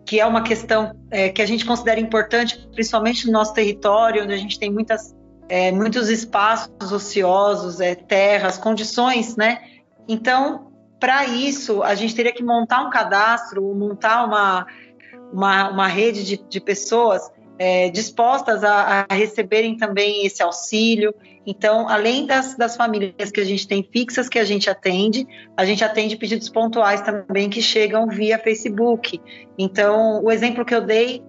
[0.07, 4.33] que é uma questão é, que a gente considera importante, principalmente no nosso território, onde
[4.33, 5.15] a gente tem muitas,
[5.49, 9.61] é, muitos espaços ociosos, é, terras, condições, né?
[10.09, 14.67] Então, para isso, a gente teria que montar um cadastro, montar uma,
[15.33, 21.15] uma, uma rede de, de pessoas é, dispostas a, a, receberem também esse auxílio.
[21.47, 25.65] Então, além das, das famílias que a gente tem fixas que a gente atende, a
[25.65, 29.21] gente atende pedidos pontuais também que chegam via Facebook.
[29.59, 31.23] Então, o exemplo que eu dei,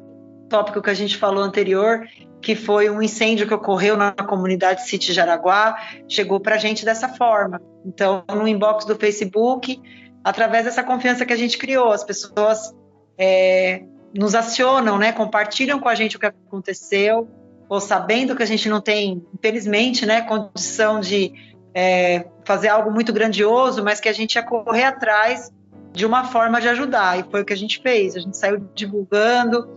[0.50, 2.06] tópico que a gente falou anterior,
[2.42, 5.76] que foi um incêndio que ocorreu na comunidade City Jaraguá,
[6.08, 7.62] chegou para a gente dessa forma.
[7.86, 9.82] Então, no inbox do Facebook,
[10.24, 12.74] através dessa confiança que a gente criou, as pessoas
[13.18, 13.84] é,
[14.14, 17.28] nos acionam, né, compartilham com a gente o que aconteceu,
[17.70, 21.34] ou sabendo que a gente não tem, infelizmente, né, condição de
[21.74, 25.52] é, fazer algo muito grandioso, mas que a gente ia correr atrás
[25.92, 27.20] de uma forma de ajudar.
[27.20, 28.16] E foi o que a gente fez.
[28.16, 29.68] A gente saiu divulgando,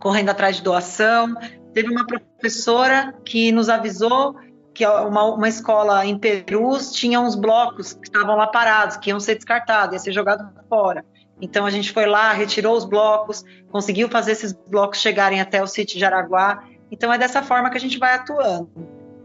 [0.00, 1.34] correndo atrás de doação.
[1.72, 4.34] Teve uma professora que nos avisou
[4.74, 9.20] que uma, uma escola em Perus tinha uns blocos que estavam lá parados, que iam
[9.20, 11.04] ser descartados, ia ser jogado fora.
[11.40, 15.66] Então a gente foi lá, retirou os blocos, conseguiu fazer esses blocos chegarem até o
[15.66, 16.64] sítio de Araguá.
[16.90, 18.70] Então é dessa forma que a gente vai atuando.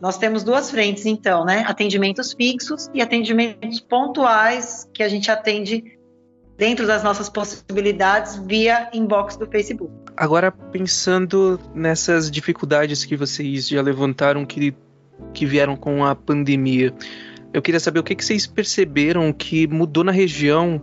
[0.01, 1.63] Nós temos duas frentes, então, né?
[1.67, 5.83] Atendimentos fixos e atendimentos pontuais que a gente atende
[6.57, 10.04] dentro das nossas possibilidades via inbox do Facebook.
[10.17, 14.73] Agora, pensando nessas dificuldades que vocês já levantaram que,
[15.33, 16.93] que vieram com a pandemia,
[17.53, 20.81] eu queria saber o que, que vocês perceberam que mudou na região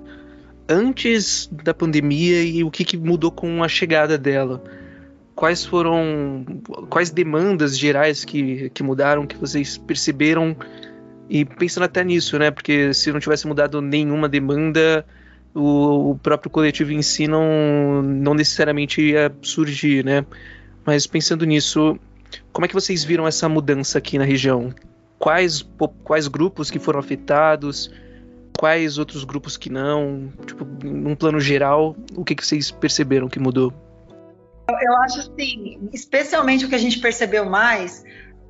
[0.68, 4.62] antes da pandemia e o que, que mudou com a chegada dela?
[5.34, 6.44] Quais foram,
[6.90, 10.54] quais demandas gerais que, que mudaram, que vocês perceberam?
[11.28, 12.50] E pensando até nisso, né?
[12.50, 15.06] Porque se não tivesse mudado nenhuma demanda,
[15.54, 20.24] o, o próprio coletivo em si não, não necessariamente ia surgir, né?
[20.84, 21.98] Mas pensando nisso,
[22.52, 24.74] como é que vocês viram essa mudança aqui na região?
[25.18, 25.64] Quais,
[26.02, 27.90] quais grupos que foram afetados?
[28.62, 30.32] quais outros grupos que não?
[30.46, 33.72] Tipo, num plano geral, o que, que vocês perceberam que mudou?
[34.68, 38.04] Eu acho assim, especialmente o que a gente percebeu mais,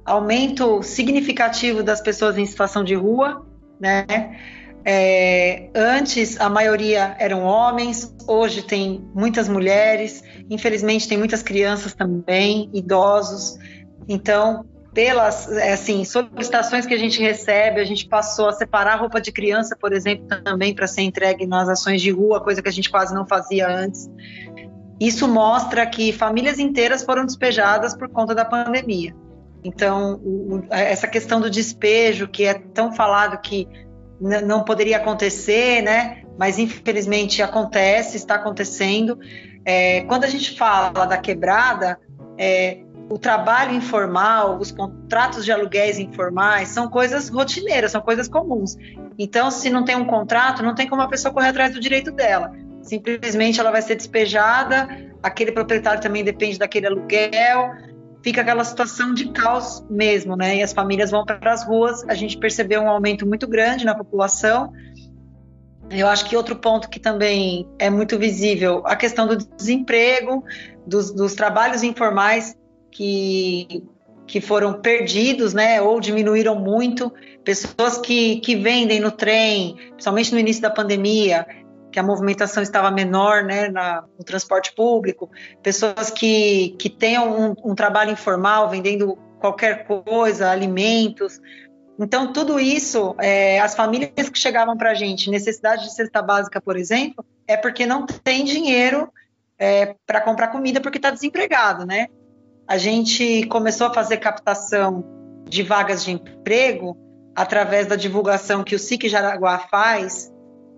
[0.05, 3.47] aumento significativo das pessoas em situação de rua,
[3.81, 4.39] né?
[4.85, 12.69] É, antes a maioria eram homens, hoje tem muitas mulheres, infelizmente tem muitas crianças também,
[12.73, 13.57] idosos.
[14.09, 19.21] Então pelas é, assim solicitações que a gente recebe, a gente passou a separar roupa
[19.21, 22.73] de criança, por exemplo, também para ser entregue nas ações de rua, coisa que a
[22.73, 24.11] gente quase não fazia antes.
[25.01, 29.15] Isso mostra que famílias inteiras foram despejadas por conta da pandemia.
[29.65, 33.67] Então, o, essa questão do despejo, que é tão falado que
[34.23, 36.23] não poderia acontecer, né?
[36.39, 39.19] Mas infelizmente acontece, está acontecendo.
[39.65, 41.99] É, quando a gente fala da quebrada,
[42.39, 48.77] é, o trabalho informal, os contratos de aluguéis informais, são coisas rotineiras, são coisas comuns.
[49.19, 52.11] Então, se não tem um contrato, não tem como a pessoa correr atrás do direito
[52.11, 52.53] dela.
[52.81, 54.89] Simplesmente ela vai ser despejada,
[55.23, 57.73] aquele proprietário também depende daquele aluguel,
[58.23, 60.57] fica aquela situação de caos mesmo, né?
[60.57, 62.05] E as famílias vão para as ruas.
[62.09, 64.73] A gente percebeu um aumento muito grande na população.
[65.91, 70.43] Eu acho que outro ponto que também é muito visível, a questão do desemprego,
[70.87, 72.57] dos, dos trabalhos informais
[72.91, 73.85] que,
[74.27, 77.13] que foram perdidos, né, ou diminuíram muito,
[77.45, 81.47] pessoas que, que vendem no trem, principalmente no início da pandemia,
[81.93, 85.31] que a movimentação estava menor, né, na, no transporte público,
[85.63, 91.41] pessoas que, que tenham um, um trabalho informal, vendendo qualquer coisa, alimentos,
[91.99, 96.61] então, tudo isso, é, as famílias que chegavam para a gente, necessidade de cesta básica,
[96.61, 99.13] por exemplo, é porque não tem dinheiro
[99.59, 102.09] é, para comprar comida porque está desempregado, né?
[102.73, 105.05] a gente começou a fazer captação
[105.47, 106.97] de vagas de emprego
[107.35, 110.32] através da divulgação que o SIC Jaraguá faz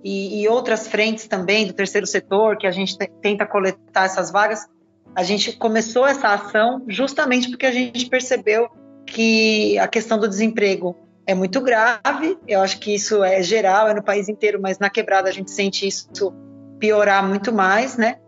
[0.04, 4.66] e, e outras frentes também do terceiro setor, que a gente tenta coletar essas vagas.
[5.16, 8.68] A gente começou essa ação justamente porque a gente percebeu
[9.06, 10.94] que a questão do desemprego
[11.26, 12.36] é muito grave.
[12.46, 15.50] Eu acho que isso é geral, é no país inteiro, mas na quebrada a gente
[15.50, 16.34] sente isso
[16.78, 18.18] piorar muito mais, né?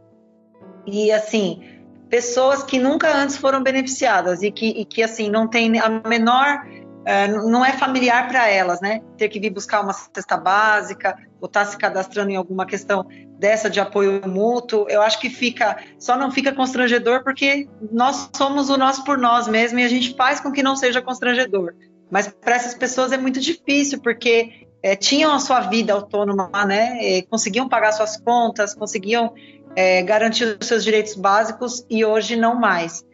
[0.87, 1.63] E assim,
[2.09, 6.65] pessoas que nunca antes foram beneficiadas e que, e que assim, não tem a menor
[7.07, 9.01] é, não é familiar para elas, né?
[9.17, 13.07] Ter que vir buscar uma cesta básica, ou estar tá se cadastrando em alguma questão
[13.39, 18.71] dessa de apoio mútuo, eu acho que fica, só não fica constrangedor porque nós somos
[18.71, 21.75] o nós por nós mesmo e a gente faz com que não seja constrangedor.
[22.11, 26.99] Mas para essas pessoas é muito difícil porque é, tinham a sua vida autônoma, né?
[27.01, 29.33] E conseguiam pagar suas contas, conseguiam
[29.77, 33.05] é, garantir os seus direitos básicos e hoje não mais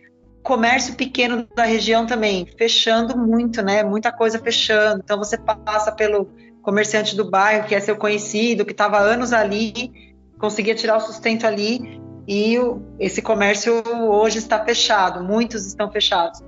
[0.42, 3.82] comércio pequeno da região também fechando muito, né?
[3.82, 5.00] Muita coisa fechando.
[5.04, 6.28] Então você passa pelo
[6.62, 11.46] comerciante do bairro, que é seu conhecido, que estava anos ali, conseguia tirar o sustento
[11.46, 12.56] ali, e
[12.98, 16.40] esse comércio hoje está fechado, muitos estão fechados.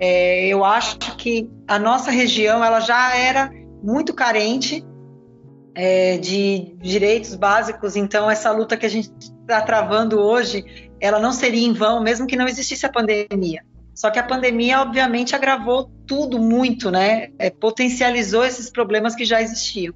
[0.00, 3.50] É, eu acho que a nossa região ela já era
[3.82, 4.84] muito carente
[5.74, 11.32] é, de direitos básicos, então essa luta que a gente está travando hoje ela não
[11.32, 13.62] seria em vão, mesmo que não existisse a pandemia.
[13.94, 17.30] Só que a pandemia, obviamente, agravou tudo muito, né?
[17.38, 19.92] É, potencializou esses problemas que já existiam.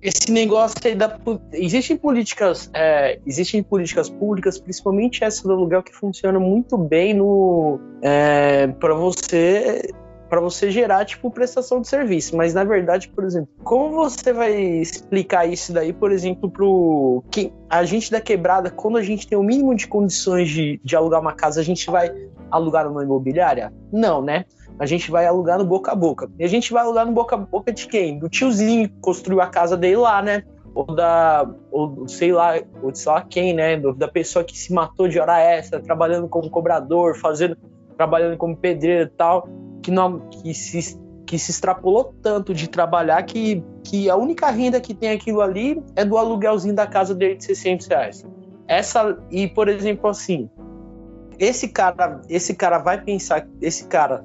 [0.00, 1.16] Esse negócio aí da.
[1.52, 7.78] Existem políticas, é, existem políticas públicas, principalmente essa do aluguel, que funciona muito bem no
[8.00, 9.92] é, para você
[10.32, 12.34] para você gerar tipo prestação de serviço.
[12.34, 17.52] Mas na verdade, por exemplo, como você vai explicar isso daí, por exemplo, pro que
[17.68, 21.20] a gente da quebrada, quando a gente tem o mínimo de condições de, de alugar
[21.20, 22.10] uma casa, a gente vai
[22.50, 23.74] alugar numa imobiliária?
[23.92, 24.46] Não, né?
[24.78, 26.30] A gente vai alugar no boca a boca.
[26.38, 28.18] E a gente vai alugar no boca a boca de quem?
[28.18, 30.44] Do tiozinho que construiu a casa dele lá, né?
[30.74, 35.06] ou da, ou sei lá, ou sei lá quem, né, da pessoa que se matou
[35.06, 37.54] de hora extra, trabalhando como cobrador, fazendo,
[37.98, 39.46] trabalhando como pedreiro e tal
[39.82, 44.80] que, não, que, se, que se extrapolou tanto de trabalhar que, que a única renda
[44.80, 48.26] que tem aquilo ali é do aluguelzinho da casa dele de 600 reais.
[48.68, 50.48] Essa, e por exemplo, assim,
[51.38, 54.24] esse cara, esse cara vai pensar, esse cara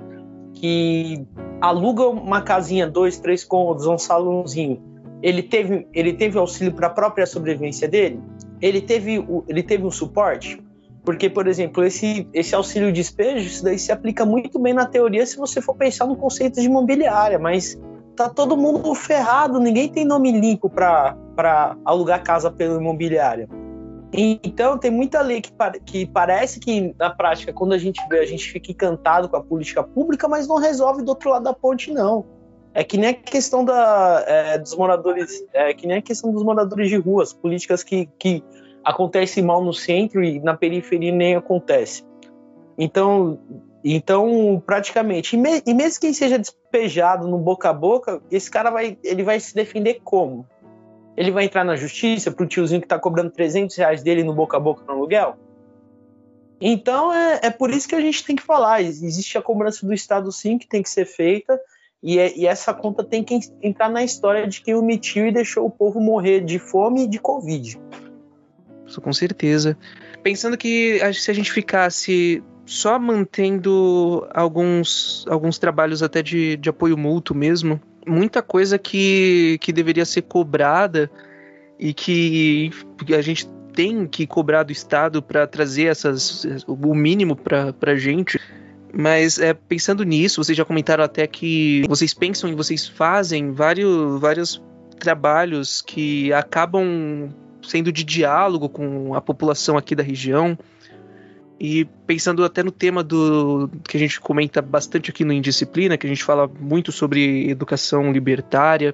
[0.54, 1.26] que
[1.60, 4.82] aluga uma casinha, dois, três cômodos, um salãozinho,
[5.22, 8.20] ele teve, ele teve auxílio para a própria sobrevivência dele?
[8.62, 10.62] Ele teve, ele teve um suporte?
[11.08, 15.26] Porque, por exemplo, esse, esse auxílio despejo, isso daí se aplica muito bem na teoria
[15.26, 17.80] se você for pensar no conceito de imobiliária, mas
[18.14, 21.16] tá todo mundo ferrado, ninguém tem nome limpo para
[21.86, 23.48] alugar casa pela imobiliária.
[24.12, 25.54] Então, tem muita lei que,
[25.86, 29.42] que parece que, na prática, quando a gente vê, a gente fica encantado com a
[29.42, 32.26] política pública, mas não resolve do outro lado da ponte, não.
[32.74, 36.44] É que nem a questão da, é, dos moradores, é que nem a questão dos
[36.44, 38.44] moradores de ruas, políticas que, que
[38.88, 42.06] acontece mal no centro e na periferia nem acontece.
[42.78, 43.38] Então,
[43.84, 49.24] então praticamente, e, mesmo quem seja despejado no boca a boca, esse cara vai, ele
[49.24, 50.48] vai se defender como?
[51.18, 54.56] Ele vai entrar na justiça pro tiozinho que tá cobrando 300 reais dele no boca
[54.56, 55.36] a boca no aluguel?
[56.62, 58.82] Então é, é por isso que a gente tem que falar.
[58.82, 61.60] Existe a cobrança do Estado sim que tem que ser feita,
[62.02, 65.66] e, é, e, essa conta tem que entrar na história de quem omitiu e deixou
[65.66, 67.78] o povo morrer de fome e de Covid
[69.02, 69.78] com certeza.
[70.24, 76.98] Pensando que se a gente ficasse só mantendo alguns, alguns trabalhos até de, de apoio
[76.98, 81.10] mútuo mesmo, muita coisa que, que deveria ser cobrada
[81.80, 82.72] e que
[83.16, 88.40] a gente tem que cobrar do Estado para trazer essas, o mínimo para a gente.
[88.92, 94.20] Mas é, pensando nisso, vocês já comentaram até que vocês pensam e vocês fazem vários,
[94.20, 94.64] vários
[95.00, 97.30] trabalhos que acabam
[97.62, 100.58] sendo de diálogo com a população aqui da região.
[101.60, 106.06] E pensando até no tema do que a gente comenta bastante aqui no Indisciplina, que
[106.06, 108.94] a gente fala muito sobre educação libertária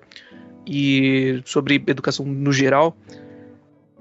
[0.65, 2.95] e sobre educação no geral.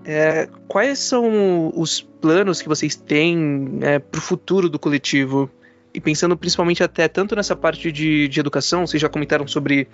[0.05, 5.51] É, quais são os planos que vocês têm é, para o futuro do coletivo?
[5.95, 9.89] E pensando principalmente até tanto nessa parte de, de educação, vocês já comentaram sobre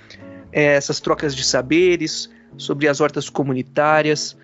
[0.53, 4.37] é, essas trocas de saberes, sobre as hortas comunitárias.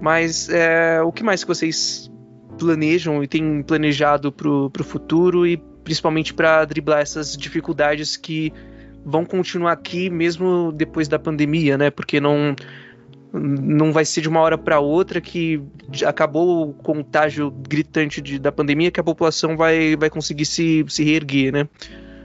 [0.00, 2.10] Mas é, o que mais que vocês
[2.58, 8.52] planejam e têm planejado para o futuro e principalmente para driblar essas dificuldades que
[9.04, 11.90] vão continuar aqui mesmo depois da pandemia, né?
[11.90, 12.54] Porque não
[13.32, 15.62] não vai ser de uma hora para outra que
[16.06, 21.04] acabou o contágio gritante de, da pandemia que a população vai, vai conseguir se, se
[21.04, 21.68] reerguer, né?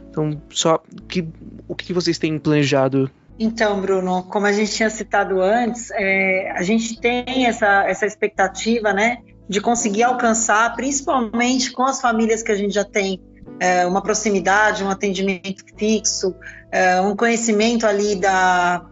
[0.09, 1.27] Então, só que,
[1.67, 6.61] o que vocês têm planejado então, Bruno, como a gente tinha citado antes, é, a
[6.61, 9.17] gente tem essa, essa expectativa, né,
[9.49, 13.19] de conseguir alcançar, principalmente com as famílias que a gente já tem
[13.59, 16.35] é, uma proximidade, um atendimento fixo,
[16.71, 18.85] é, um conhecimento ali da,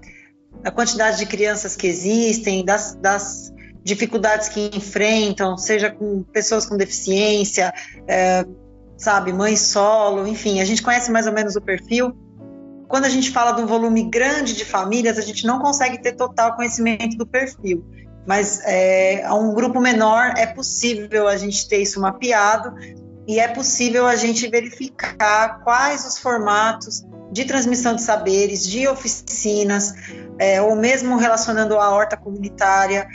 [0.62, 6.78] da quantidade de crianças que existem, das, das dificuldades que enfrentam, seja com pessoas com
[6.78, 7.74] deficiência,
[8.08, 8.46] é,
[8.98, 12.16] sabe, mãe solo, enfim, a gente conhece mais ou menos o perfil.
[12.92, 16.12] Quando a gente fala de um volume grande de famílias, a gente não consegue ter
[16.12, 17.86] total conhecimento do perfil.
[18.28, 22.76] Mas é, a um grupo menor é possível a gente ter isso mapeado
[23.26, 29.94] e é possível a gente verificar quais os formatos de transmissão de saberes, de oficinas,
[30.38, 33.08] é, ou mesmo relacionando a horta comunitária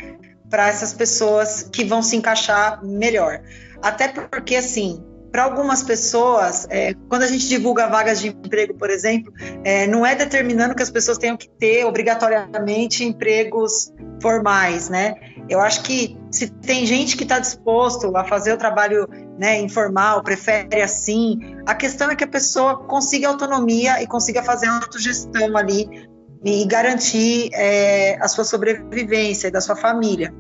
[0.49, 3.43] para essas pessoas que vão se encaixar melhor.
[3.83, 5.05] Até porque, assim,
[5.37, 9.31] para algumas pessoas, é, quando a gente divulga vagas de emprego, por exemplo,
[9.63, 15.15] é, não é determinando que as pessoas tenham que ter obrigatoriamente empregos formais, né?
[15.47, 19.07] Eu acho que se tem gente que está disposto a fazer o trabalho
[19.39, 24.69] né, informal, prefere assim, a questão é que a pessoa consiga autonomia e consiga fazer
[24.69, 26.09] autogestão ali
[26.43, 30.33] e garantir é, a sua sobrevivência e da sua família.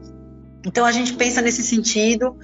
[0.65, 2.35] Então a gente pensa nesse sentido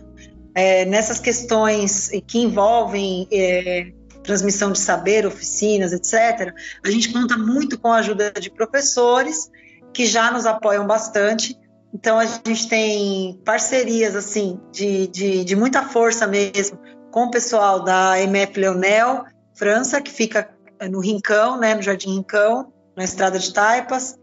[0.55, 3.92] é, nessas questões que envolvem é,
[4.22, 9.50] transmissão de saber, oficinas, etc., a gente conta muito com a ajuda de professores
[9.92, 11.59] que já nos apoiam bastante.
[11.92, 16.78] Então a gente tem parcerias assim de, de, de muita força mesmo
[17.11, 19.24] com o pessoal da MF Leonel,
[19.55, 20.48] França, que fica
[20.90, 24.18] no Rincão, né, no Jardim Rincão, na Estrada de Taipas,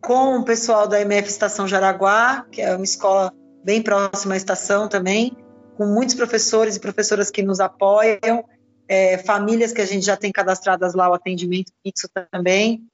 [0.00, 3.32] com o pessoal da MF Estação Jaraguá, que é uma escola
[3.64, 5.36] bem próxima à estação também,
[5.76, 8.44] com muitos professores e professoras que nos apoiam,
[8.88, 12.84] é, famílias que a gente já tem cadastradas lá o atendimento fixo também.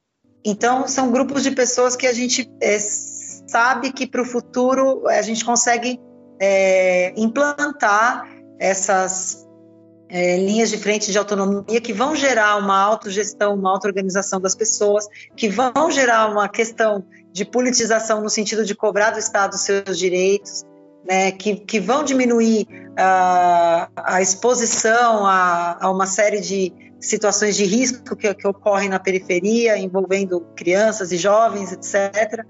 [0.45, 5.21] Então, são grupos de pessoas que a gente é, sabe que para o futuro a
[5.21, 5.99] gente consegue
[6.39, 8.25] é, implantar
[8.57, 9.45] essas
[10.07, 15.07] é, linhas de frente de autonomia que vão gerar uma autogestão, uma auto-organização das pessoas,
[15.35, 19.97] que vão gerar uma questão de politização no sentido de cobrar do Estado os seus
[19.97, 20.63] direitos,
[21.07, 27.63] né, que, que vão diminuir uh, a exposição a, a, uma série de situações de
[27.63, 32.43] risco que, que ocorrem na periferia, envolvendo crianças e jovens, etc.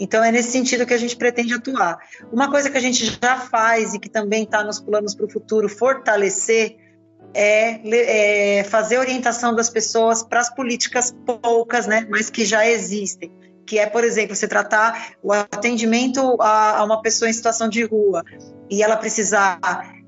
[0.00, 1.98] Então, é nesse sentido que a gente pretende atuar.
[2.32, 5.30] Uma coisa que a gente já faz e que também está nos planos para o
[5.30, 6.76] futuro fortalecer
[7.34, 13.30] é, é, fazer orientação das pessoas para as políticas poucas, né, mas que já existem
[13.68, 17.84] que é, por exemplo, você tratar o atendimento a, a uma pessoa em situação de
[17.84, 18.24] rua
[18.70, 19.60] e ela precisar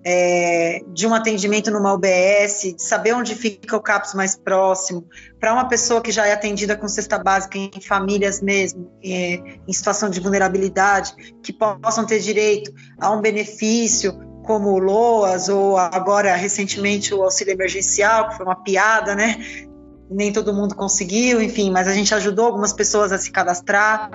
[0.02, 5.06] é, de um atendimento numa UBS, saber onde fica o CAPS mais próximo,
[5.38, 9.72] para uma pessoa que já é atendida com cesta básica em famílias mesmo, é, em
[9.74, 16.34] situação de vulnerabilidade, que possam ter direito a um benefício como o LOAS ou agora
[16.34, 19.68] recentemente o auxílio emergencial, que foi uma piada, né?
[20.10, 24.10] Nem todo mundo conseguiu, enfim, mas a gente ajudou algumas pessoas a se cadastrar,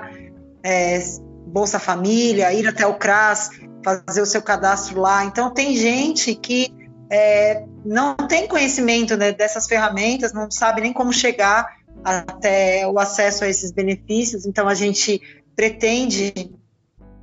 [0.61, 0.99] é,
[1.47, 3.49] Bolsa Família, ir até o CRAS,
[3.83, 5.23] fazer o seu cadastro lá.
[5.23, 6.73] Então, tem gente que
[7.09, 13.45] é, não tem conhecimento né, dessas ferramentas, não sabe nem como chegar até o acesso
[13.45, 14.45] a esses benefícios.
[14.45, 15.21] Então, a gente
[15.55, 16.51] pretende,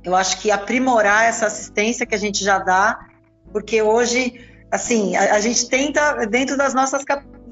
[0.03, 2.97] eu acho que aprimorar essa assistência que a gente já dá,
[3.51, 4.33] porque hoje,
[4.71, 7.03] assim, a, a gente tenta, dentro das nossas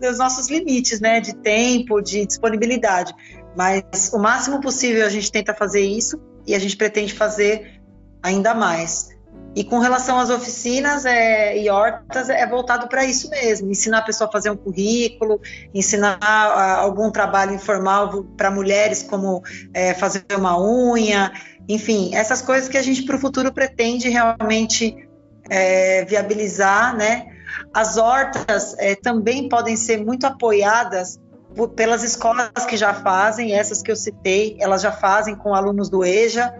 [0.10, 3.14] os nossos limites, né, de tempo, de disponibilidade.
[3.56, 7.82] Mas o máximo possível a gente tenta fazer isso e a gente pretende fazer
[8.24, 9.10] ainda mais.
[9.54, 14.02] E com relação às oficinas é, e hortas, é voltado para isso mesmo: ensinar a
[14.02, 15.42] pessoa a fazer um currículo,
[15.74, 19.44] ensinar a, algum trabalho informal para mulheres, como
[19.74, 21.34] é, fazer uma unha,
[21.68, 25.10] enfim, essas coisas que a gente para o futuro pretende realmente
[25.50, 27.31] é, viabilizar, né?
[27.74, 31.20] As hortas é, também podem ser muito apoiadas
[31.56, 35.90] por, pelas escolas que já fazem, essas que eu citei, elas já fazem com alunos
[35.90, 36.54] do EJA,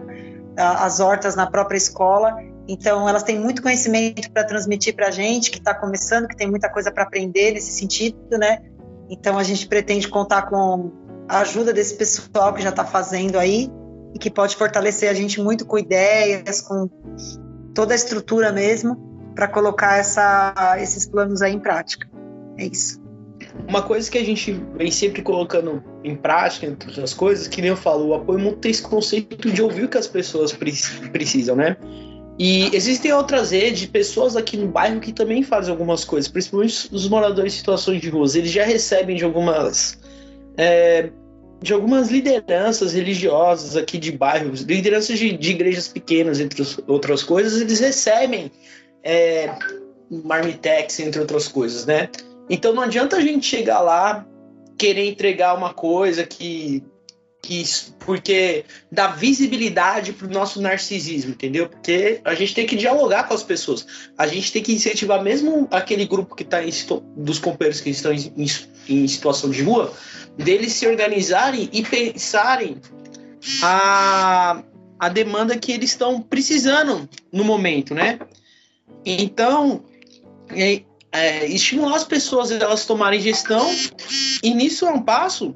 [0.56, 2.36] as hortas na própria escola.
[2.68, 6.48] Então, elas têm muito conhecimento para transmitir para a gente, que está começando, que tem
[6.48, 8.58] muita coisa para aprender nesse sentido, né?
[9.08, 10.92] Então, a gente pretende contar com
[11.28, 13.70] a ajuda desse pessoal que já está fazendo aí
[14.14, 16.88] e que pode fortalecer a gente muito com ideias, com
[17.74, 22.08] toda a estrutura mesmo para colocar essa, esses planos aí em prática.
[22.58, 23.00] É isso.
[23.68, 27.70] Uma coisa que a gente vem sempre colocando em prática, entre outras coisas, que nem
[27.70, 30.52] eu falo, o apoio muito tem esse conceito de ouvir o que as pessoas
[31.12, 31.76] precisam, né?
[32.38, 36.88] E existem outras redes de pessoas aqui no bairro que também fazem algumas coisas, principalmente
[36.90, 38.34] os moradores em situações de ruas.
[38.34, 39.98] Eles já recebem de algumas
[40.56, 41.10] é,
[41.62, 47.60] de algumas lideranças religiosas aqui de bairros, lideranças de, de igrejas pequenas, entre outras coisas,
[47.60, 48.50] eles recebem
[49.02, 49.54] é,
[50.10, 52.08] Marmitex, entre outras coisas, né?
[52.48, 54.26] Então não adianta a gente chegar lá,
[54.76, 56.84] querer entregar uma coisa que
[57.42, 57.64] que
[57.98, 61.68] porque dá visibilidade para o nosso narcisismo, entendeu?
[61.68, 63.84] Porque a gente tem que dialogar com as pessoas,
[64.16, 66.58] a gente tem que incentivar mesmo aquele grupo que está
[67.16, 68.46] dos companheiros que estão em, em,
[68.88, 69.92] em, situação de rua,
[70.36, 72.76] deles se organizarem e pensarem
[73.60, 74.62] a,
[75.00, 78.20] a demanda que eles estão precisando no momento, né?
[79.04, 79.84] Então,
[80.50, 83.68] é, é, estimular as pessoas a elas tomarem gestão
[84.42, 85.54] e nisso é um passo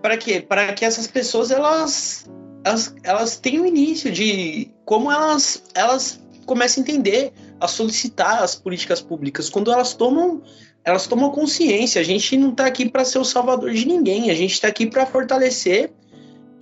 [0.00, 0.40] para quê?
[0.40, 2.28] Para que essas pessoas elas,
[2.64, 9.00] elas, elas tenham início de como elas, elas começam a entender, a solicitar as políticas
[9.00, 9.48] públicas.
[9.48, 10.42] Quando elas tomam
[10.84, 12.00] elas tomam consciência.
[12.00, 14.30] A gente não está aqui para ser o salvador de ninguém.
[14.30, 15.92] A gente está aqui para fortalecer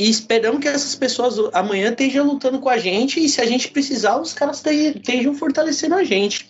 [0.00, 3.70] e esperamos que essas pessoas amanhã estejam lutando com a gente e se a gente
[3.70, 6.48] precisar, os caras estejam fortalecendo a gente.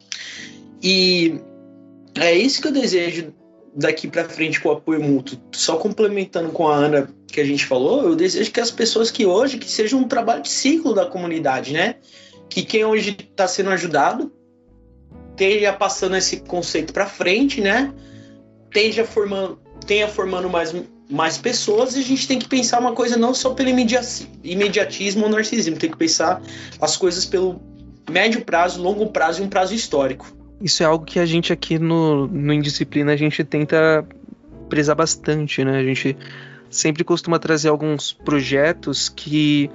[0.80, 1.34] E
[2.14, 3.34] é isso que eu desejo
[3.74, 7.66] daqui para frente com o apoio mútuo, só complementando com a Ana que a gente
[7.66, 11.06] falou, eu desejo que as pessoas que hoje que seja um trabalho de ciclo da
[11.06, 11.96] comunidade, né?
[12.48, 14.32] Que quem hoje está sendo ajudado
[15.32, 17.92] esteja passando esse conceito para frente, né?
[18.66, 20.72] Esteja formando, tenha formando mais,
[21.10, 25.28] mais pessoas e a gente tem que pensar uma coisa não só pelo imediatismo ou
[25.28, 26.40] narcisismo, tem que pensar
[26.80, 27.60] as coisas pelo
[28.08, 30.32] médio prazo, longo prazo e um prazo histórico.
[30.60, 34.06] Isso é algo que a gente aqui no, no Indisciplina a gente tenta
[34.68, 35.78] prezar bastante, né?
[35.78, 36.16] A gente
[36.68, 39.70] sempre costuma trazer alguns projetos que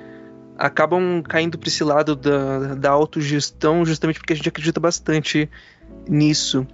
[0.57, 5.49] acabam caindo para esse lado da, da autogestão justamente porque a gente acredita bastante
[6.07, 6.65] nisso.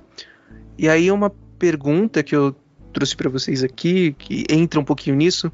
[0.78, 2.56] E aí uma pergunta que eu
[2.92, 5.52] trouxe para vocês aqui, que entra um pouquinho nisso,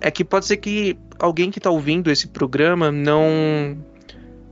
[0.00, 3.76] é que pode ser que alguém que está ouvindo esse programa não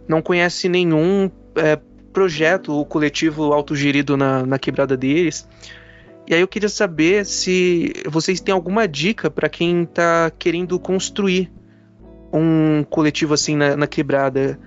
[0.08, 1.78] não conhece nenhum é,
[2.12, 5.48] projeto, o coletivo autogerido na, na quebrada deles.
[6.26, 11.50] E aí eu queria saber se vocês têm alguma dica para quem está querendo construir
[12.32, 14.58] um coletivo assim na, na, quebrada.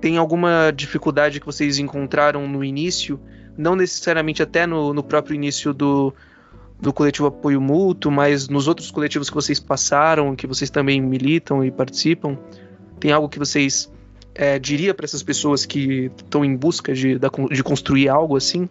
[0.00, 3.20] Tem alguma dificuldade que vocês encontraram no início?
[3.56, 6.14] Não necessariamente até no, no próprio início do,
[6.82, 11.64] do coletivo Apoio Mútuo, mas nos outros coletivos que vocês passaram, que vocês também militam
[11.64, 12.36] e participam?
[12.98, 13.88] Tem algo que vocês
[14.34, 17.18] é, diria para essas pessoas que estão em busca de,
[17.52, 18.68] de construir algo assim?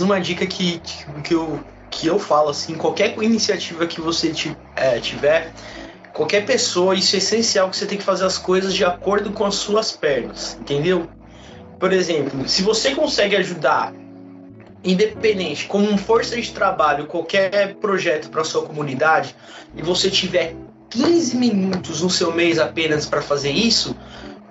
[0.00, 0.80] Uma dica que,
[1.24, 1.58] que, eu,
[1.90, 4.32] que eu falo, assim, qualquer iniciativa que você
[4.76, 5.52] é, tiver,
[6.14, 9.44] qualquer pessoa, isso é essencial que você tem que fazer as coisas de acordo com
[9.44, 11.08] as suas pernas, entendeu?
[11.80, 13.92] Por exemplo, se você consegue ajudar
[14.82, 19.34] independente, como força de trabalho, qualquer projeto para sua comunidade,
[19.76, 20.54] e você tiver
[20.90, 23.96] 15 minutos no seu mês apenas para fazer isso,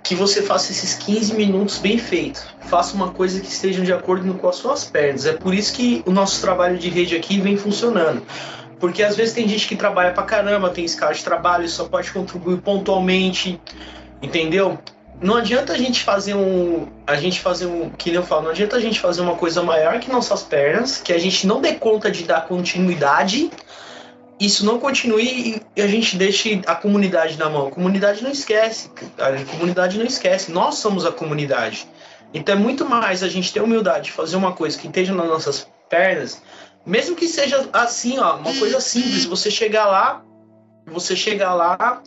[0.03, 2.41] que você faça esses 15 minutos bem feito.
[2.61, 5.25] Faça uma coisa que esteja de acordo com as suas pernas.
[5.25, 8.21] É por isso que o nosso trabalho de rede aqui vem funcionando.
[8.79, 12.11] Porque às vezes tem gente que trabalha pra caramba, tem escala de trabalho, só pode
[12.11, 13.59] contribuir pontualmente,
[14.21, 14.79] entendeu?
[15.19, 16.87] Não adianta a gente fazer um.
[17.05, 17.89] A gente fazer um.
[17.89, 20.97] Que nem eu falo, não adianta a gente fazer uma coisa maior que nossas pernas,
[20.97, 23.49] que a gente não dê conta de dar continuidade
[24.39, 27.67] isso não continue e a gente deixe a comunidade na mão.
[27.67, 30.51] A comunidade não esquece, a comunidade não esquece.
[30.51, 31.87] Nós somos a comunidade.
[32.33, 35.27] Então é muito mais a gente ter humildade de fazer uma coisa que esteja nas
[35.27, 36.41] nossas pernas,
[36.85, 39.25] mesmo que seja assim, ó, uma coisa simples.
[39.25, 40.23] Você chegar lá,
[40.85, 42.03] você chegar lá,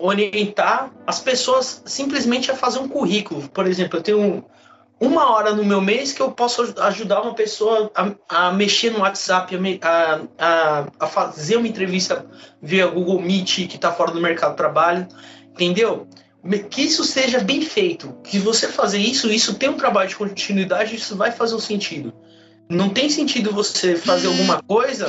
[0.00, 3.48] orientar as pessoas simplesmente a fazer um currículo.
[3.50, 4.42] Por exemplo, eu tenho um,
[4.98, 9.00] uma hora no meu mês que eu posso ajudar uma pessoa a, a mexer no
[9.00, 12.26] WhatsApp, a, a, a, fazer uma entrevista
[12.62, 15.06] via Google Meet que está fora do mercado de trabalho,
[15.52, 16.08] entendeu?
[16.70, 20.96] Que isso seja bem feito, que você fazer isso, isso tem um trabalho de continuidade,
[20.96, 22.14] isso vai fazer um sentido.
[22.68, 25.06] Não tem sentido você fazer alguma coisa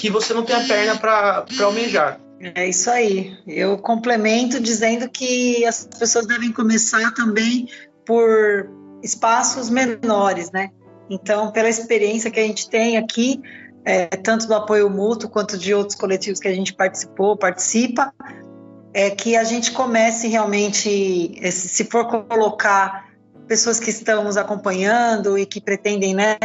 [0.00, 2.18] que você não tem a perna para almejar.
[2.42, 3.38] É isso aí.
[3.46, 7.68] Eu complemento dizendo que as pessoas devem começar também
[8.04, 8.68] por
[9.00, 10.70] espaços menores, né?
[11.08, 13.40] Então, pela experiência que a gente tem aqui,
[13.84, 18.12] é, tanto do apoio mútuo quanto de outros coletivos que a gente participou, participa,
[18.92, 23.08] é que a gente comece realmente, se for colocar
[23.46, 26.36] pessoas que estão nos acompanhando e que pretendem, né,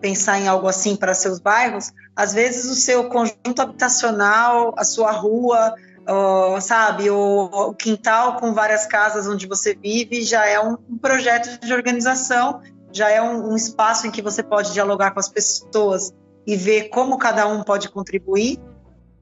[0.00, 5.10] pensar em algo assim para seus bairros, às vezes o seu conjunto habitacional, a sua
[5.12, 5.74] rua,
[6.60, 11.72] sabe, o, quintal com várias casas onde você vive já é um, um projeto de
[11.72, 12.60] organização,
[12.92, 16.12] já é um, um, espaço em que você pode dialogar com as pessoas
[16.46, 18.60] e ver como cada um pode contribuir,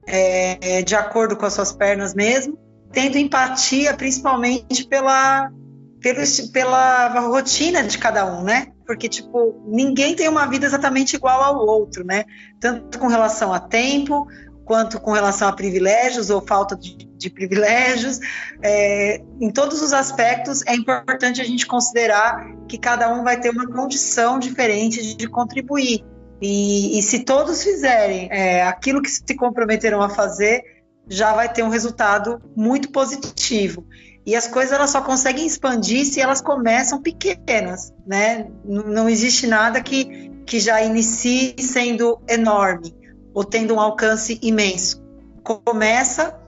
[0.05, 2.57] é, de acordo com as suas pernas mesmo,
[2.91, 5.51] tendo empatia principalmente pela,
[5.99, 6.21] pelo,
[6.53, 8.67] pela rotina de cada um, né?
[8.85, 12.25] Porque, tipo, ninguém tem uma vida exatamente igual ao outro, né?
[12.59, 14.27] Tanto com relação a tempo,
[14.65, 18.19] quanto com relação a privilégios ou falta de, de privilégios.
[18.61, 23.51] É, em todos os aspectos, é importante a gente considerar que cada um vai ter
[23.51, 26.03] uma condição diferente de, de contribuir.
[26.41, 30.63] E, e, se todos fizerem é, aquilo que se comprometeram a fazer,
[31.07, 33.87] já vai ter um resultado muito positivo.
[34.25, 38.47] E as coisas elas só conseguem expandir se elas começam pequenas, né?
[38.65, 42.95] Não, existe nada que, que já inicie sendo enorme
[43.33, 45.03] ou tendo um alcance imenso.
[45.43, 46.39] Começa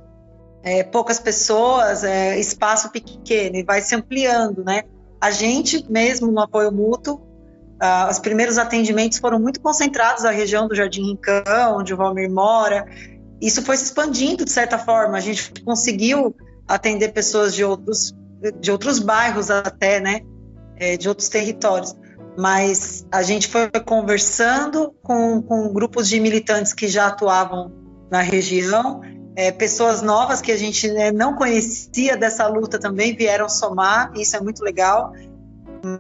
[0.63, 4.83] é, poucas pessoas, é, espaço pequeno e vai se ampliando, né?
[5.21, 7.21] A gente mesmo no apoio mútuo,
[7.79, 12.29] ah, os primeiros atendimentos foram muito concentrados na região do Jardim Rincão, onde o Valmir
[12.29, 12.87] mora.
[13.39, 15.15] Isso foi se expandindo de certa forma.
[15.15, 16.35] A gente conseguiu
[16.67, 18.13] atender pessoas de outros
[18.59, 20.21] de outros bairros até, né?
[20.75, 21.95] É, de outros territórios
[22.37, 27.71] mas a gente foi conversando com, com grupos de militantes que já atuavam
[28.11, 29.01] na região,
[29.35, 34.35] é, pessoas novas que a gente né, não conhecia dessa luta também vieram somar, isso
[34.35, 35.13] é muito legal.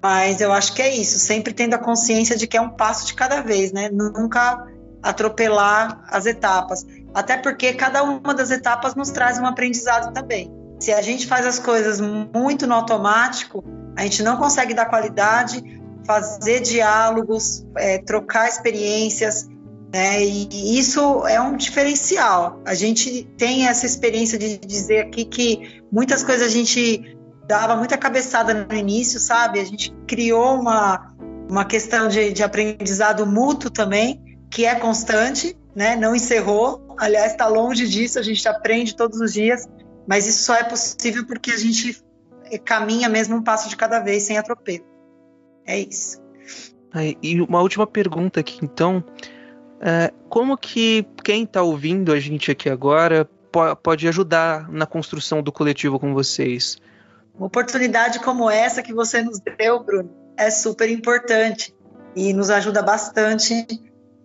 [0.01, 3.07] Mas eu acho que é isso, sempre tendo a consciência de que é um passo
[3.07, 3.89] de cada vez, né?
[3.89, 4.67] Nunca
[5.01, 6.85] atropelar as etapas.
[7.17, 10.53] Até porque cada uma das etapas nos traz um aprendizado também.
[10.79, 13.63] Se a gente faz as coisas muito no automático,
[13.95, 19.49] a gente não consegue dar qualidade, fazer diálogos, é, trocar experiências,
[19.91, 20.23] né?
[20.23, 22.61] E isso é um diferencial.
[22.63, 27.97] A gente tem essa experiência de dizer aqui que muitas coisas a gente dava muita
[27.97, 29.59] cabeçada no início, sabe?
[29.59, 31.15] A gente criou uma,
[31.49, 35.95] uma questão de, de aprendizado mútuo também, que é constante, né?
[35.95, 36.86] Não encerrou.
[36.97, 38.19] Aliás, está longe disso.
[38.19, 39.67] A gente aprende todos os dias,
[40.07, 42.01] mas isso só é possível porque a gente
[42.63, 44.85] caminha mesmo um passo de cada vez, sem atropelo.
[45.65, 46.21] É isso.
[47.21, 49.03] e uma última pergunta aqui, então.
[49.79, 53.29] É, como que quem está ouvindo a gente aqui agora
[53.83, 56.77] pode ajudar na construção do coletivo com vocês?
[57.35, 61.75] Uma oportunidade como essa que você nos deu, Bruno, é super importante
[62.15, 63.67] e nos ajuda bastante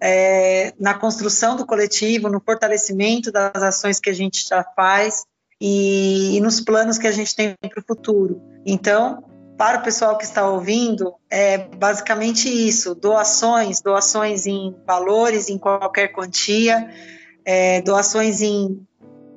[0.04, 5.24] é, na construção do coletivo, no fortalecimento das ações que a gente já faz
[5.60, 8.42] e, e nos planos que a gente tem para o futuro.
[8.66, 9.22] Então,
[9.56, 16.08] para o pessoal que está ouvindo, é basicamente isso: doações, doações em valores, em qualquer
[16.08, 16.90] quantia,
[17.44, 18.84] é, doações em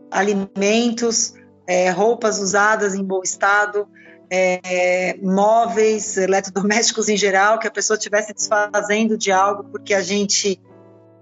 [0.10, 1.36] alimentos,
[1.68, 3.88] é, roupas usadas em bom estado,
[4.30, 10.62] é, móveis, eletrodomésticos em geral, que a pessoa estivesse desfazendo de algo, porque a gente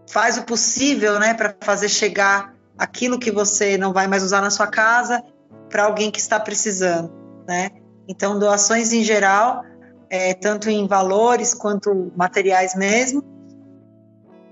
[0.09, 4.49] faz o possível né, para fazer chegar aquilo que você não vai mais usar na
[4.49, 5.23] sua casa
[5.69, 7.11] para alguém que está precisando.
[7.47, 7.71] Né?
[8.07, 9.63] Então, doações em geral,
[10.09, 13.23] é, tanto em valores quanto materiais mesmo,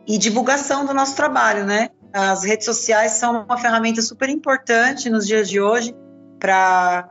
[0.07, 1.89] e divulgação do nosso trabalho, né?
[2.11, 5.95] As redes sociais são uma ferramenta super importante nos dias de hoje
[6.39, 7.07] para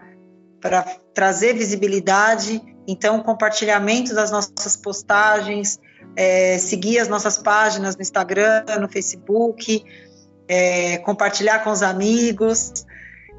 [1.15, 2.63] trazer visibilidade.
[2.87, 5.79] Então, compartilhamento das nossas postagens,
[6.17, 9.85] é, seguir as nossas páginas no Instagram, no Facebook,
[10.49, 12.85] é, compartilhar com os amigos.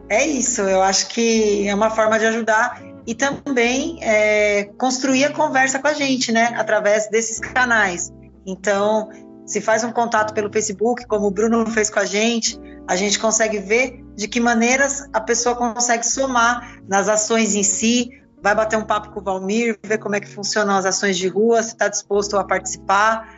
[0.10, 5.32] É isso, eu acho que é uma forma de ajudar e também é, construir a
[5.32, 8.12] conversa com a gente, né, através desses canais.
[8.46, 9.10] Então,
[9.46, 13.20] se faz um contato pelo Facebook, como o Bruno fez com a gente, a gente
[13.20, 18.10] consegue ver de que maneiras a pessoa consegue somar nas ações em si,
[18.42, 21.28] vai bater um papo com o Valmir, ver como é que funcionam as ações de
[21.28, 23.38] rua, se está disposto a participar,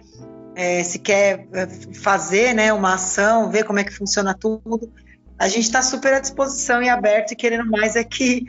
[0.56, 4.92] é, se quer é, fazer né, uma ação, ver como é que funciona tudo.
[5.38, 8.46] A gente está super à disposição e aberto e querendo mais é que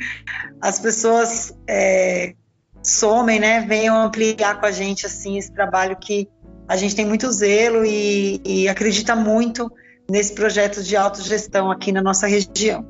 [0.61, 2.35] as pessoas é,
[2.83, 6.29] somem, né, venham ampliar com a gente assim esse trabalho que
[6.68, 9.70] a gente tem muito zelo e, e acredita muito
[10.11, 12.86] nesse projeto de autogestão aqui na nossa região.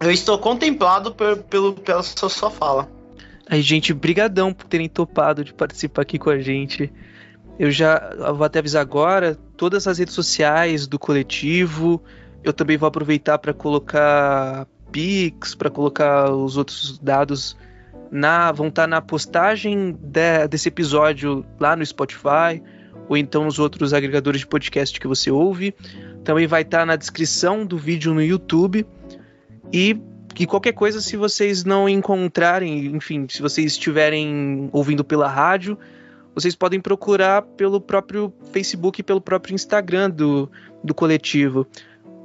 [0.00, 2.88] Eu estou contemplado por, pelo, pela sua, sua fala.
[3.48, 6.92] Aí, gente, brigadão por terem topado de participar aqui com a gente.
[7.58, 12.02] Eu já eu vou até avisar agora, todas as redes sociais do coletivo,
[12.42, 17.56] eu também vou aproveitar para colocar Pix, para colocar os outros dados
[18.10, 22.62] na vão estar tá na postagem de, desse episódio lá no Spotify
[23.08, 25.74] ou então nos outros agregadores de podcast que você ouve.
[26.24, 28.86] Também vai estar tá na descrição do vídeo no YouTube
[29.72, 30.00] e
[30.34, 35.78] que qualquer coisa, se vocês não encontrarem, enfim, se vocês estiverem ouvindo pela rádio,
[36.34, 40.50] vocês podem procurar pelo próprio Facebook e pelo próprio Instagram do,
[40.82, 41.66] do coletivo.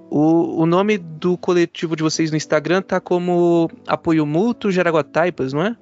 [0.09, 5.63] O, o nome do coletivo de vocês no Instagram tá como Apoio Mútuo Jaraguataipas, não
[5.63, 5.75] é?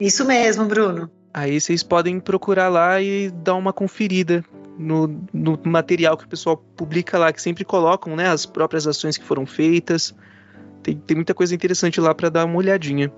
[0.00, 1.08] Isso mesmo, Bruno.
[1.32, 4.44] Aí vocês podem procurar lá e dar uma conferida
[4.80, 9.18] no, no, material que o pessoal publica lá, que sempre colocam né, as próprias ações
[9.18, 10.14] que foram feitas.
[10.82, 13.12] Tem, tem muita coisa interessante lá para dar uma olhadinha.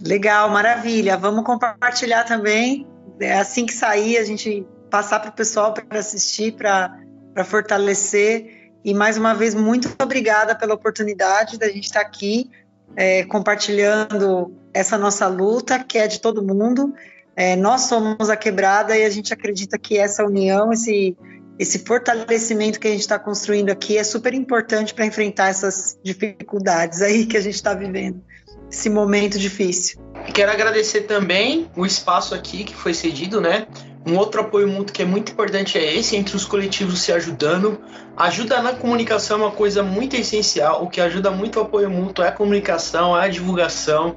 [0.00, 1.16] Legal, maravilha.
[1.16, 2.86] Vamos compartilhar também.
[3.18, 8.70] É assim que sair, a gente passar para o pessoal para assistir, para fortalecer.
[8.84, 12.48] E mais uma vez, muito obrigada pela oportunidade da gente estar aqui
[12.94, 16.94] é, compartilhando essa nossa luta, que é de todo mundo.
[17.36, 21.16] É, nós somos a quebrada e a gente acredita que essa união, esse,
[21.58, 27.00] esse fortalecimento que a gente está construindo aqui é super importante para enfrentar essas dificuldades
[27.00, 28.22] aí que a gente está vivendo,
[28.70, 30.00] esse momento difícil.
[30.34, 33.66] Quero agradecer também o espaço aqui que foi cedido, né?
[34.04, 37.80] Um outro apoio mútuo que é muito importante é esse, entre os coletivos se ajudando.
[38.16, 40.82] Ajuda na comunicação é uma coisa muito essencial.
[40.82, 44.16] O que ajuda muito o apoio mútuo é a comunicação, é a divulgação.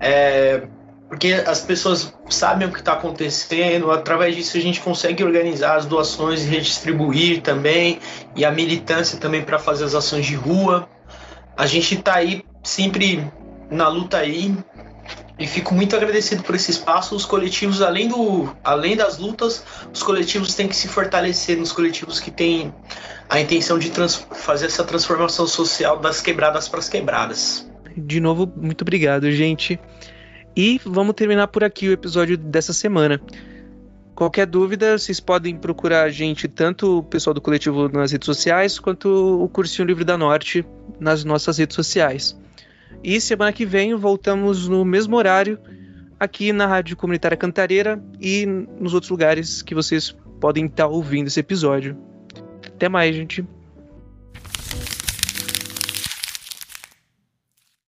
[0.00, 0.68] É,
[1.08, 5.86] porque as pessoas sabem o que está acontecendo, através disso a gente consegue organizar as
[5.86, 8.00] doações e redistribuir também,
[8.34, 10.88] e a militância também para fazer as ações de rua.
[11.56, 13.24] A gente está aí sempre
[13.70, 14.54] na luta aí,
[15.38, 17.14] e fico muito agradecido por esse espaço.
[17.14, 22.18] Os coletivos, além, do, além das lutas, os coletivos têm que se fortalecer nos coletivos
[22.18, 22.72] que têm
[23.28, 23.92] a intenção de
[24.32, 27.70] fazer essa transformação social das quebradas para as quebradas.
[27.96, 29.78] De novo, muito obrigado, gente.
[30.56, 33.20] E vamos terminar por aqui o episódio dessa semana.
[34.14, 38.78] Qualquer dúvida, vocês podem procurar a gente, tanto o pessoal do coletivo nas redes sociais,
[38.78, 39.06] quanto
[39.44, 40.64] o Cursinho Livre da Norte
[40.98, 42.34] nas nossas redes sociais.
[43.04, 45.58] E semana que vem voltamos no mesmo horário,
[46.18, 51.40] aqui na Rádio Comunitária Cantareira e nos outros lugares que vocês podem estar ouvindo esse
[51.40, 51.98] episódio.
[52.66, 53.46] Até mais, gente.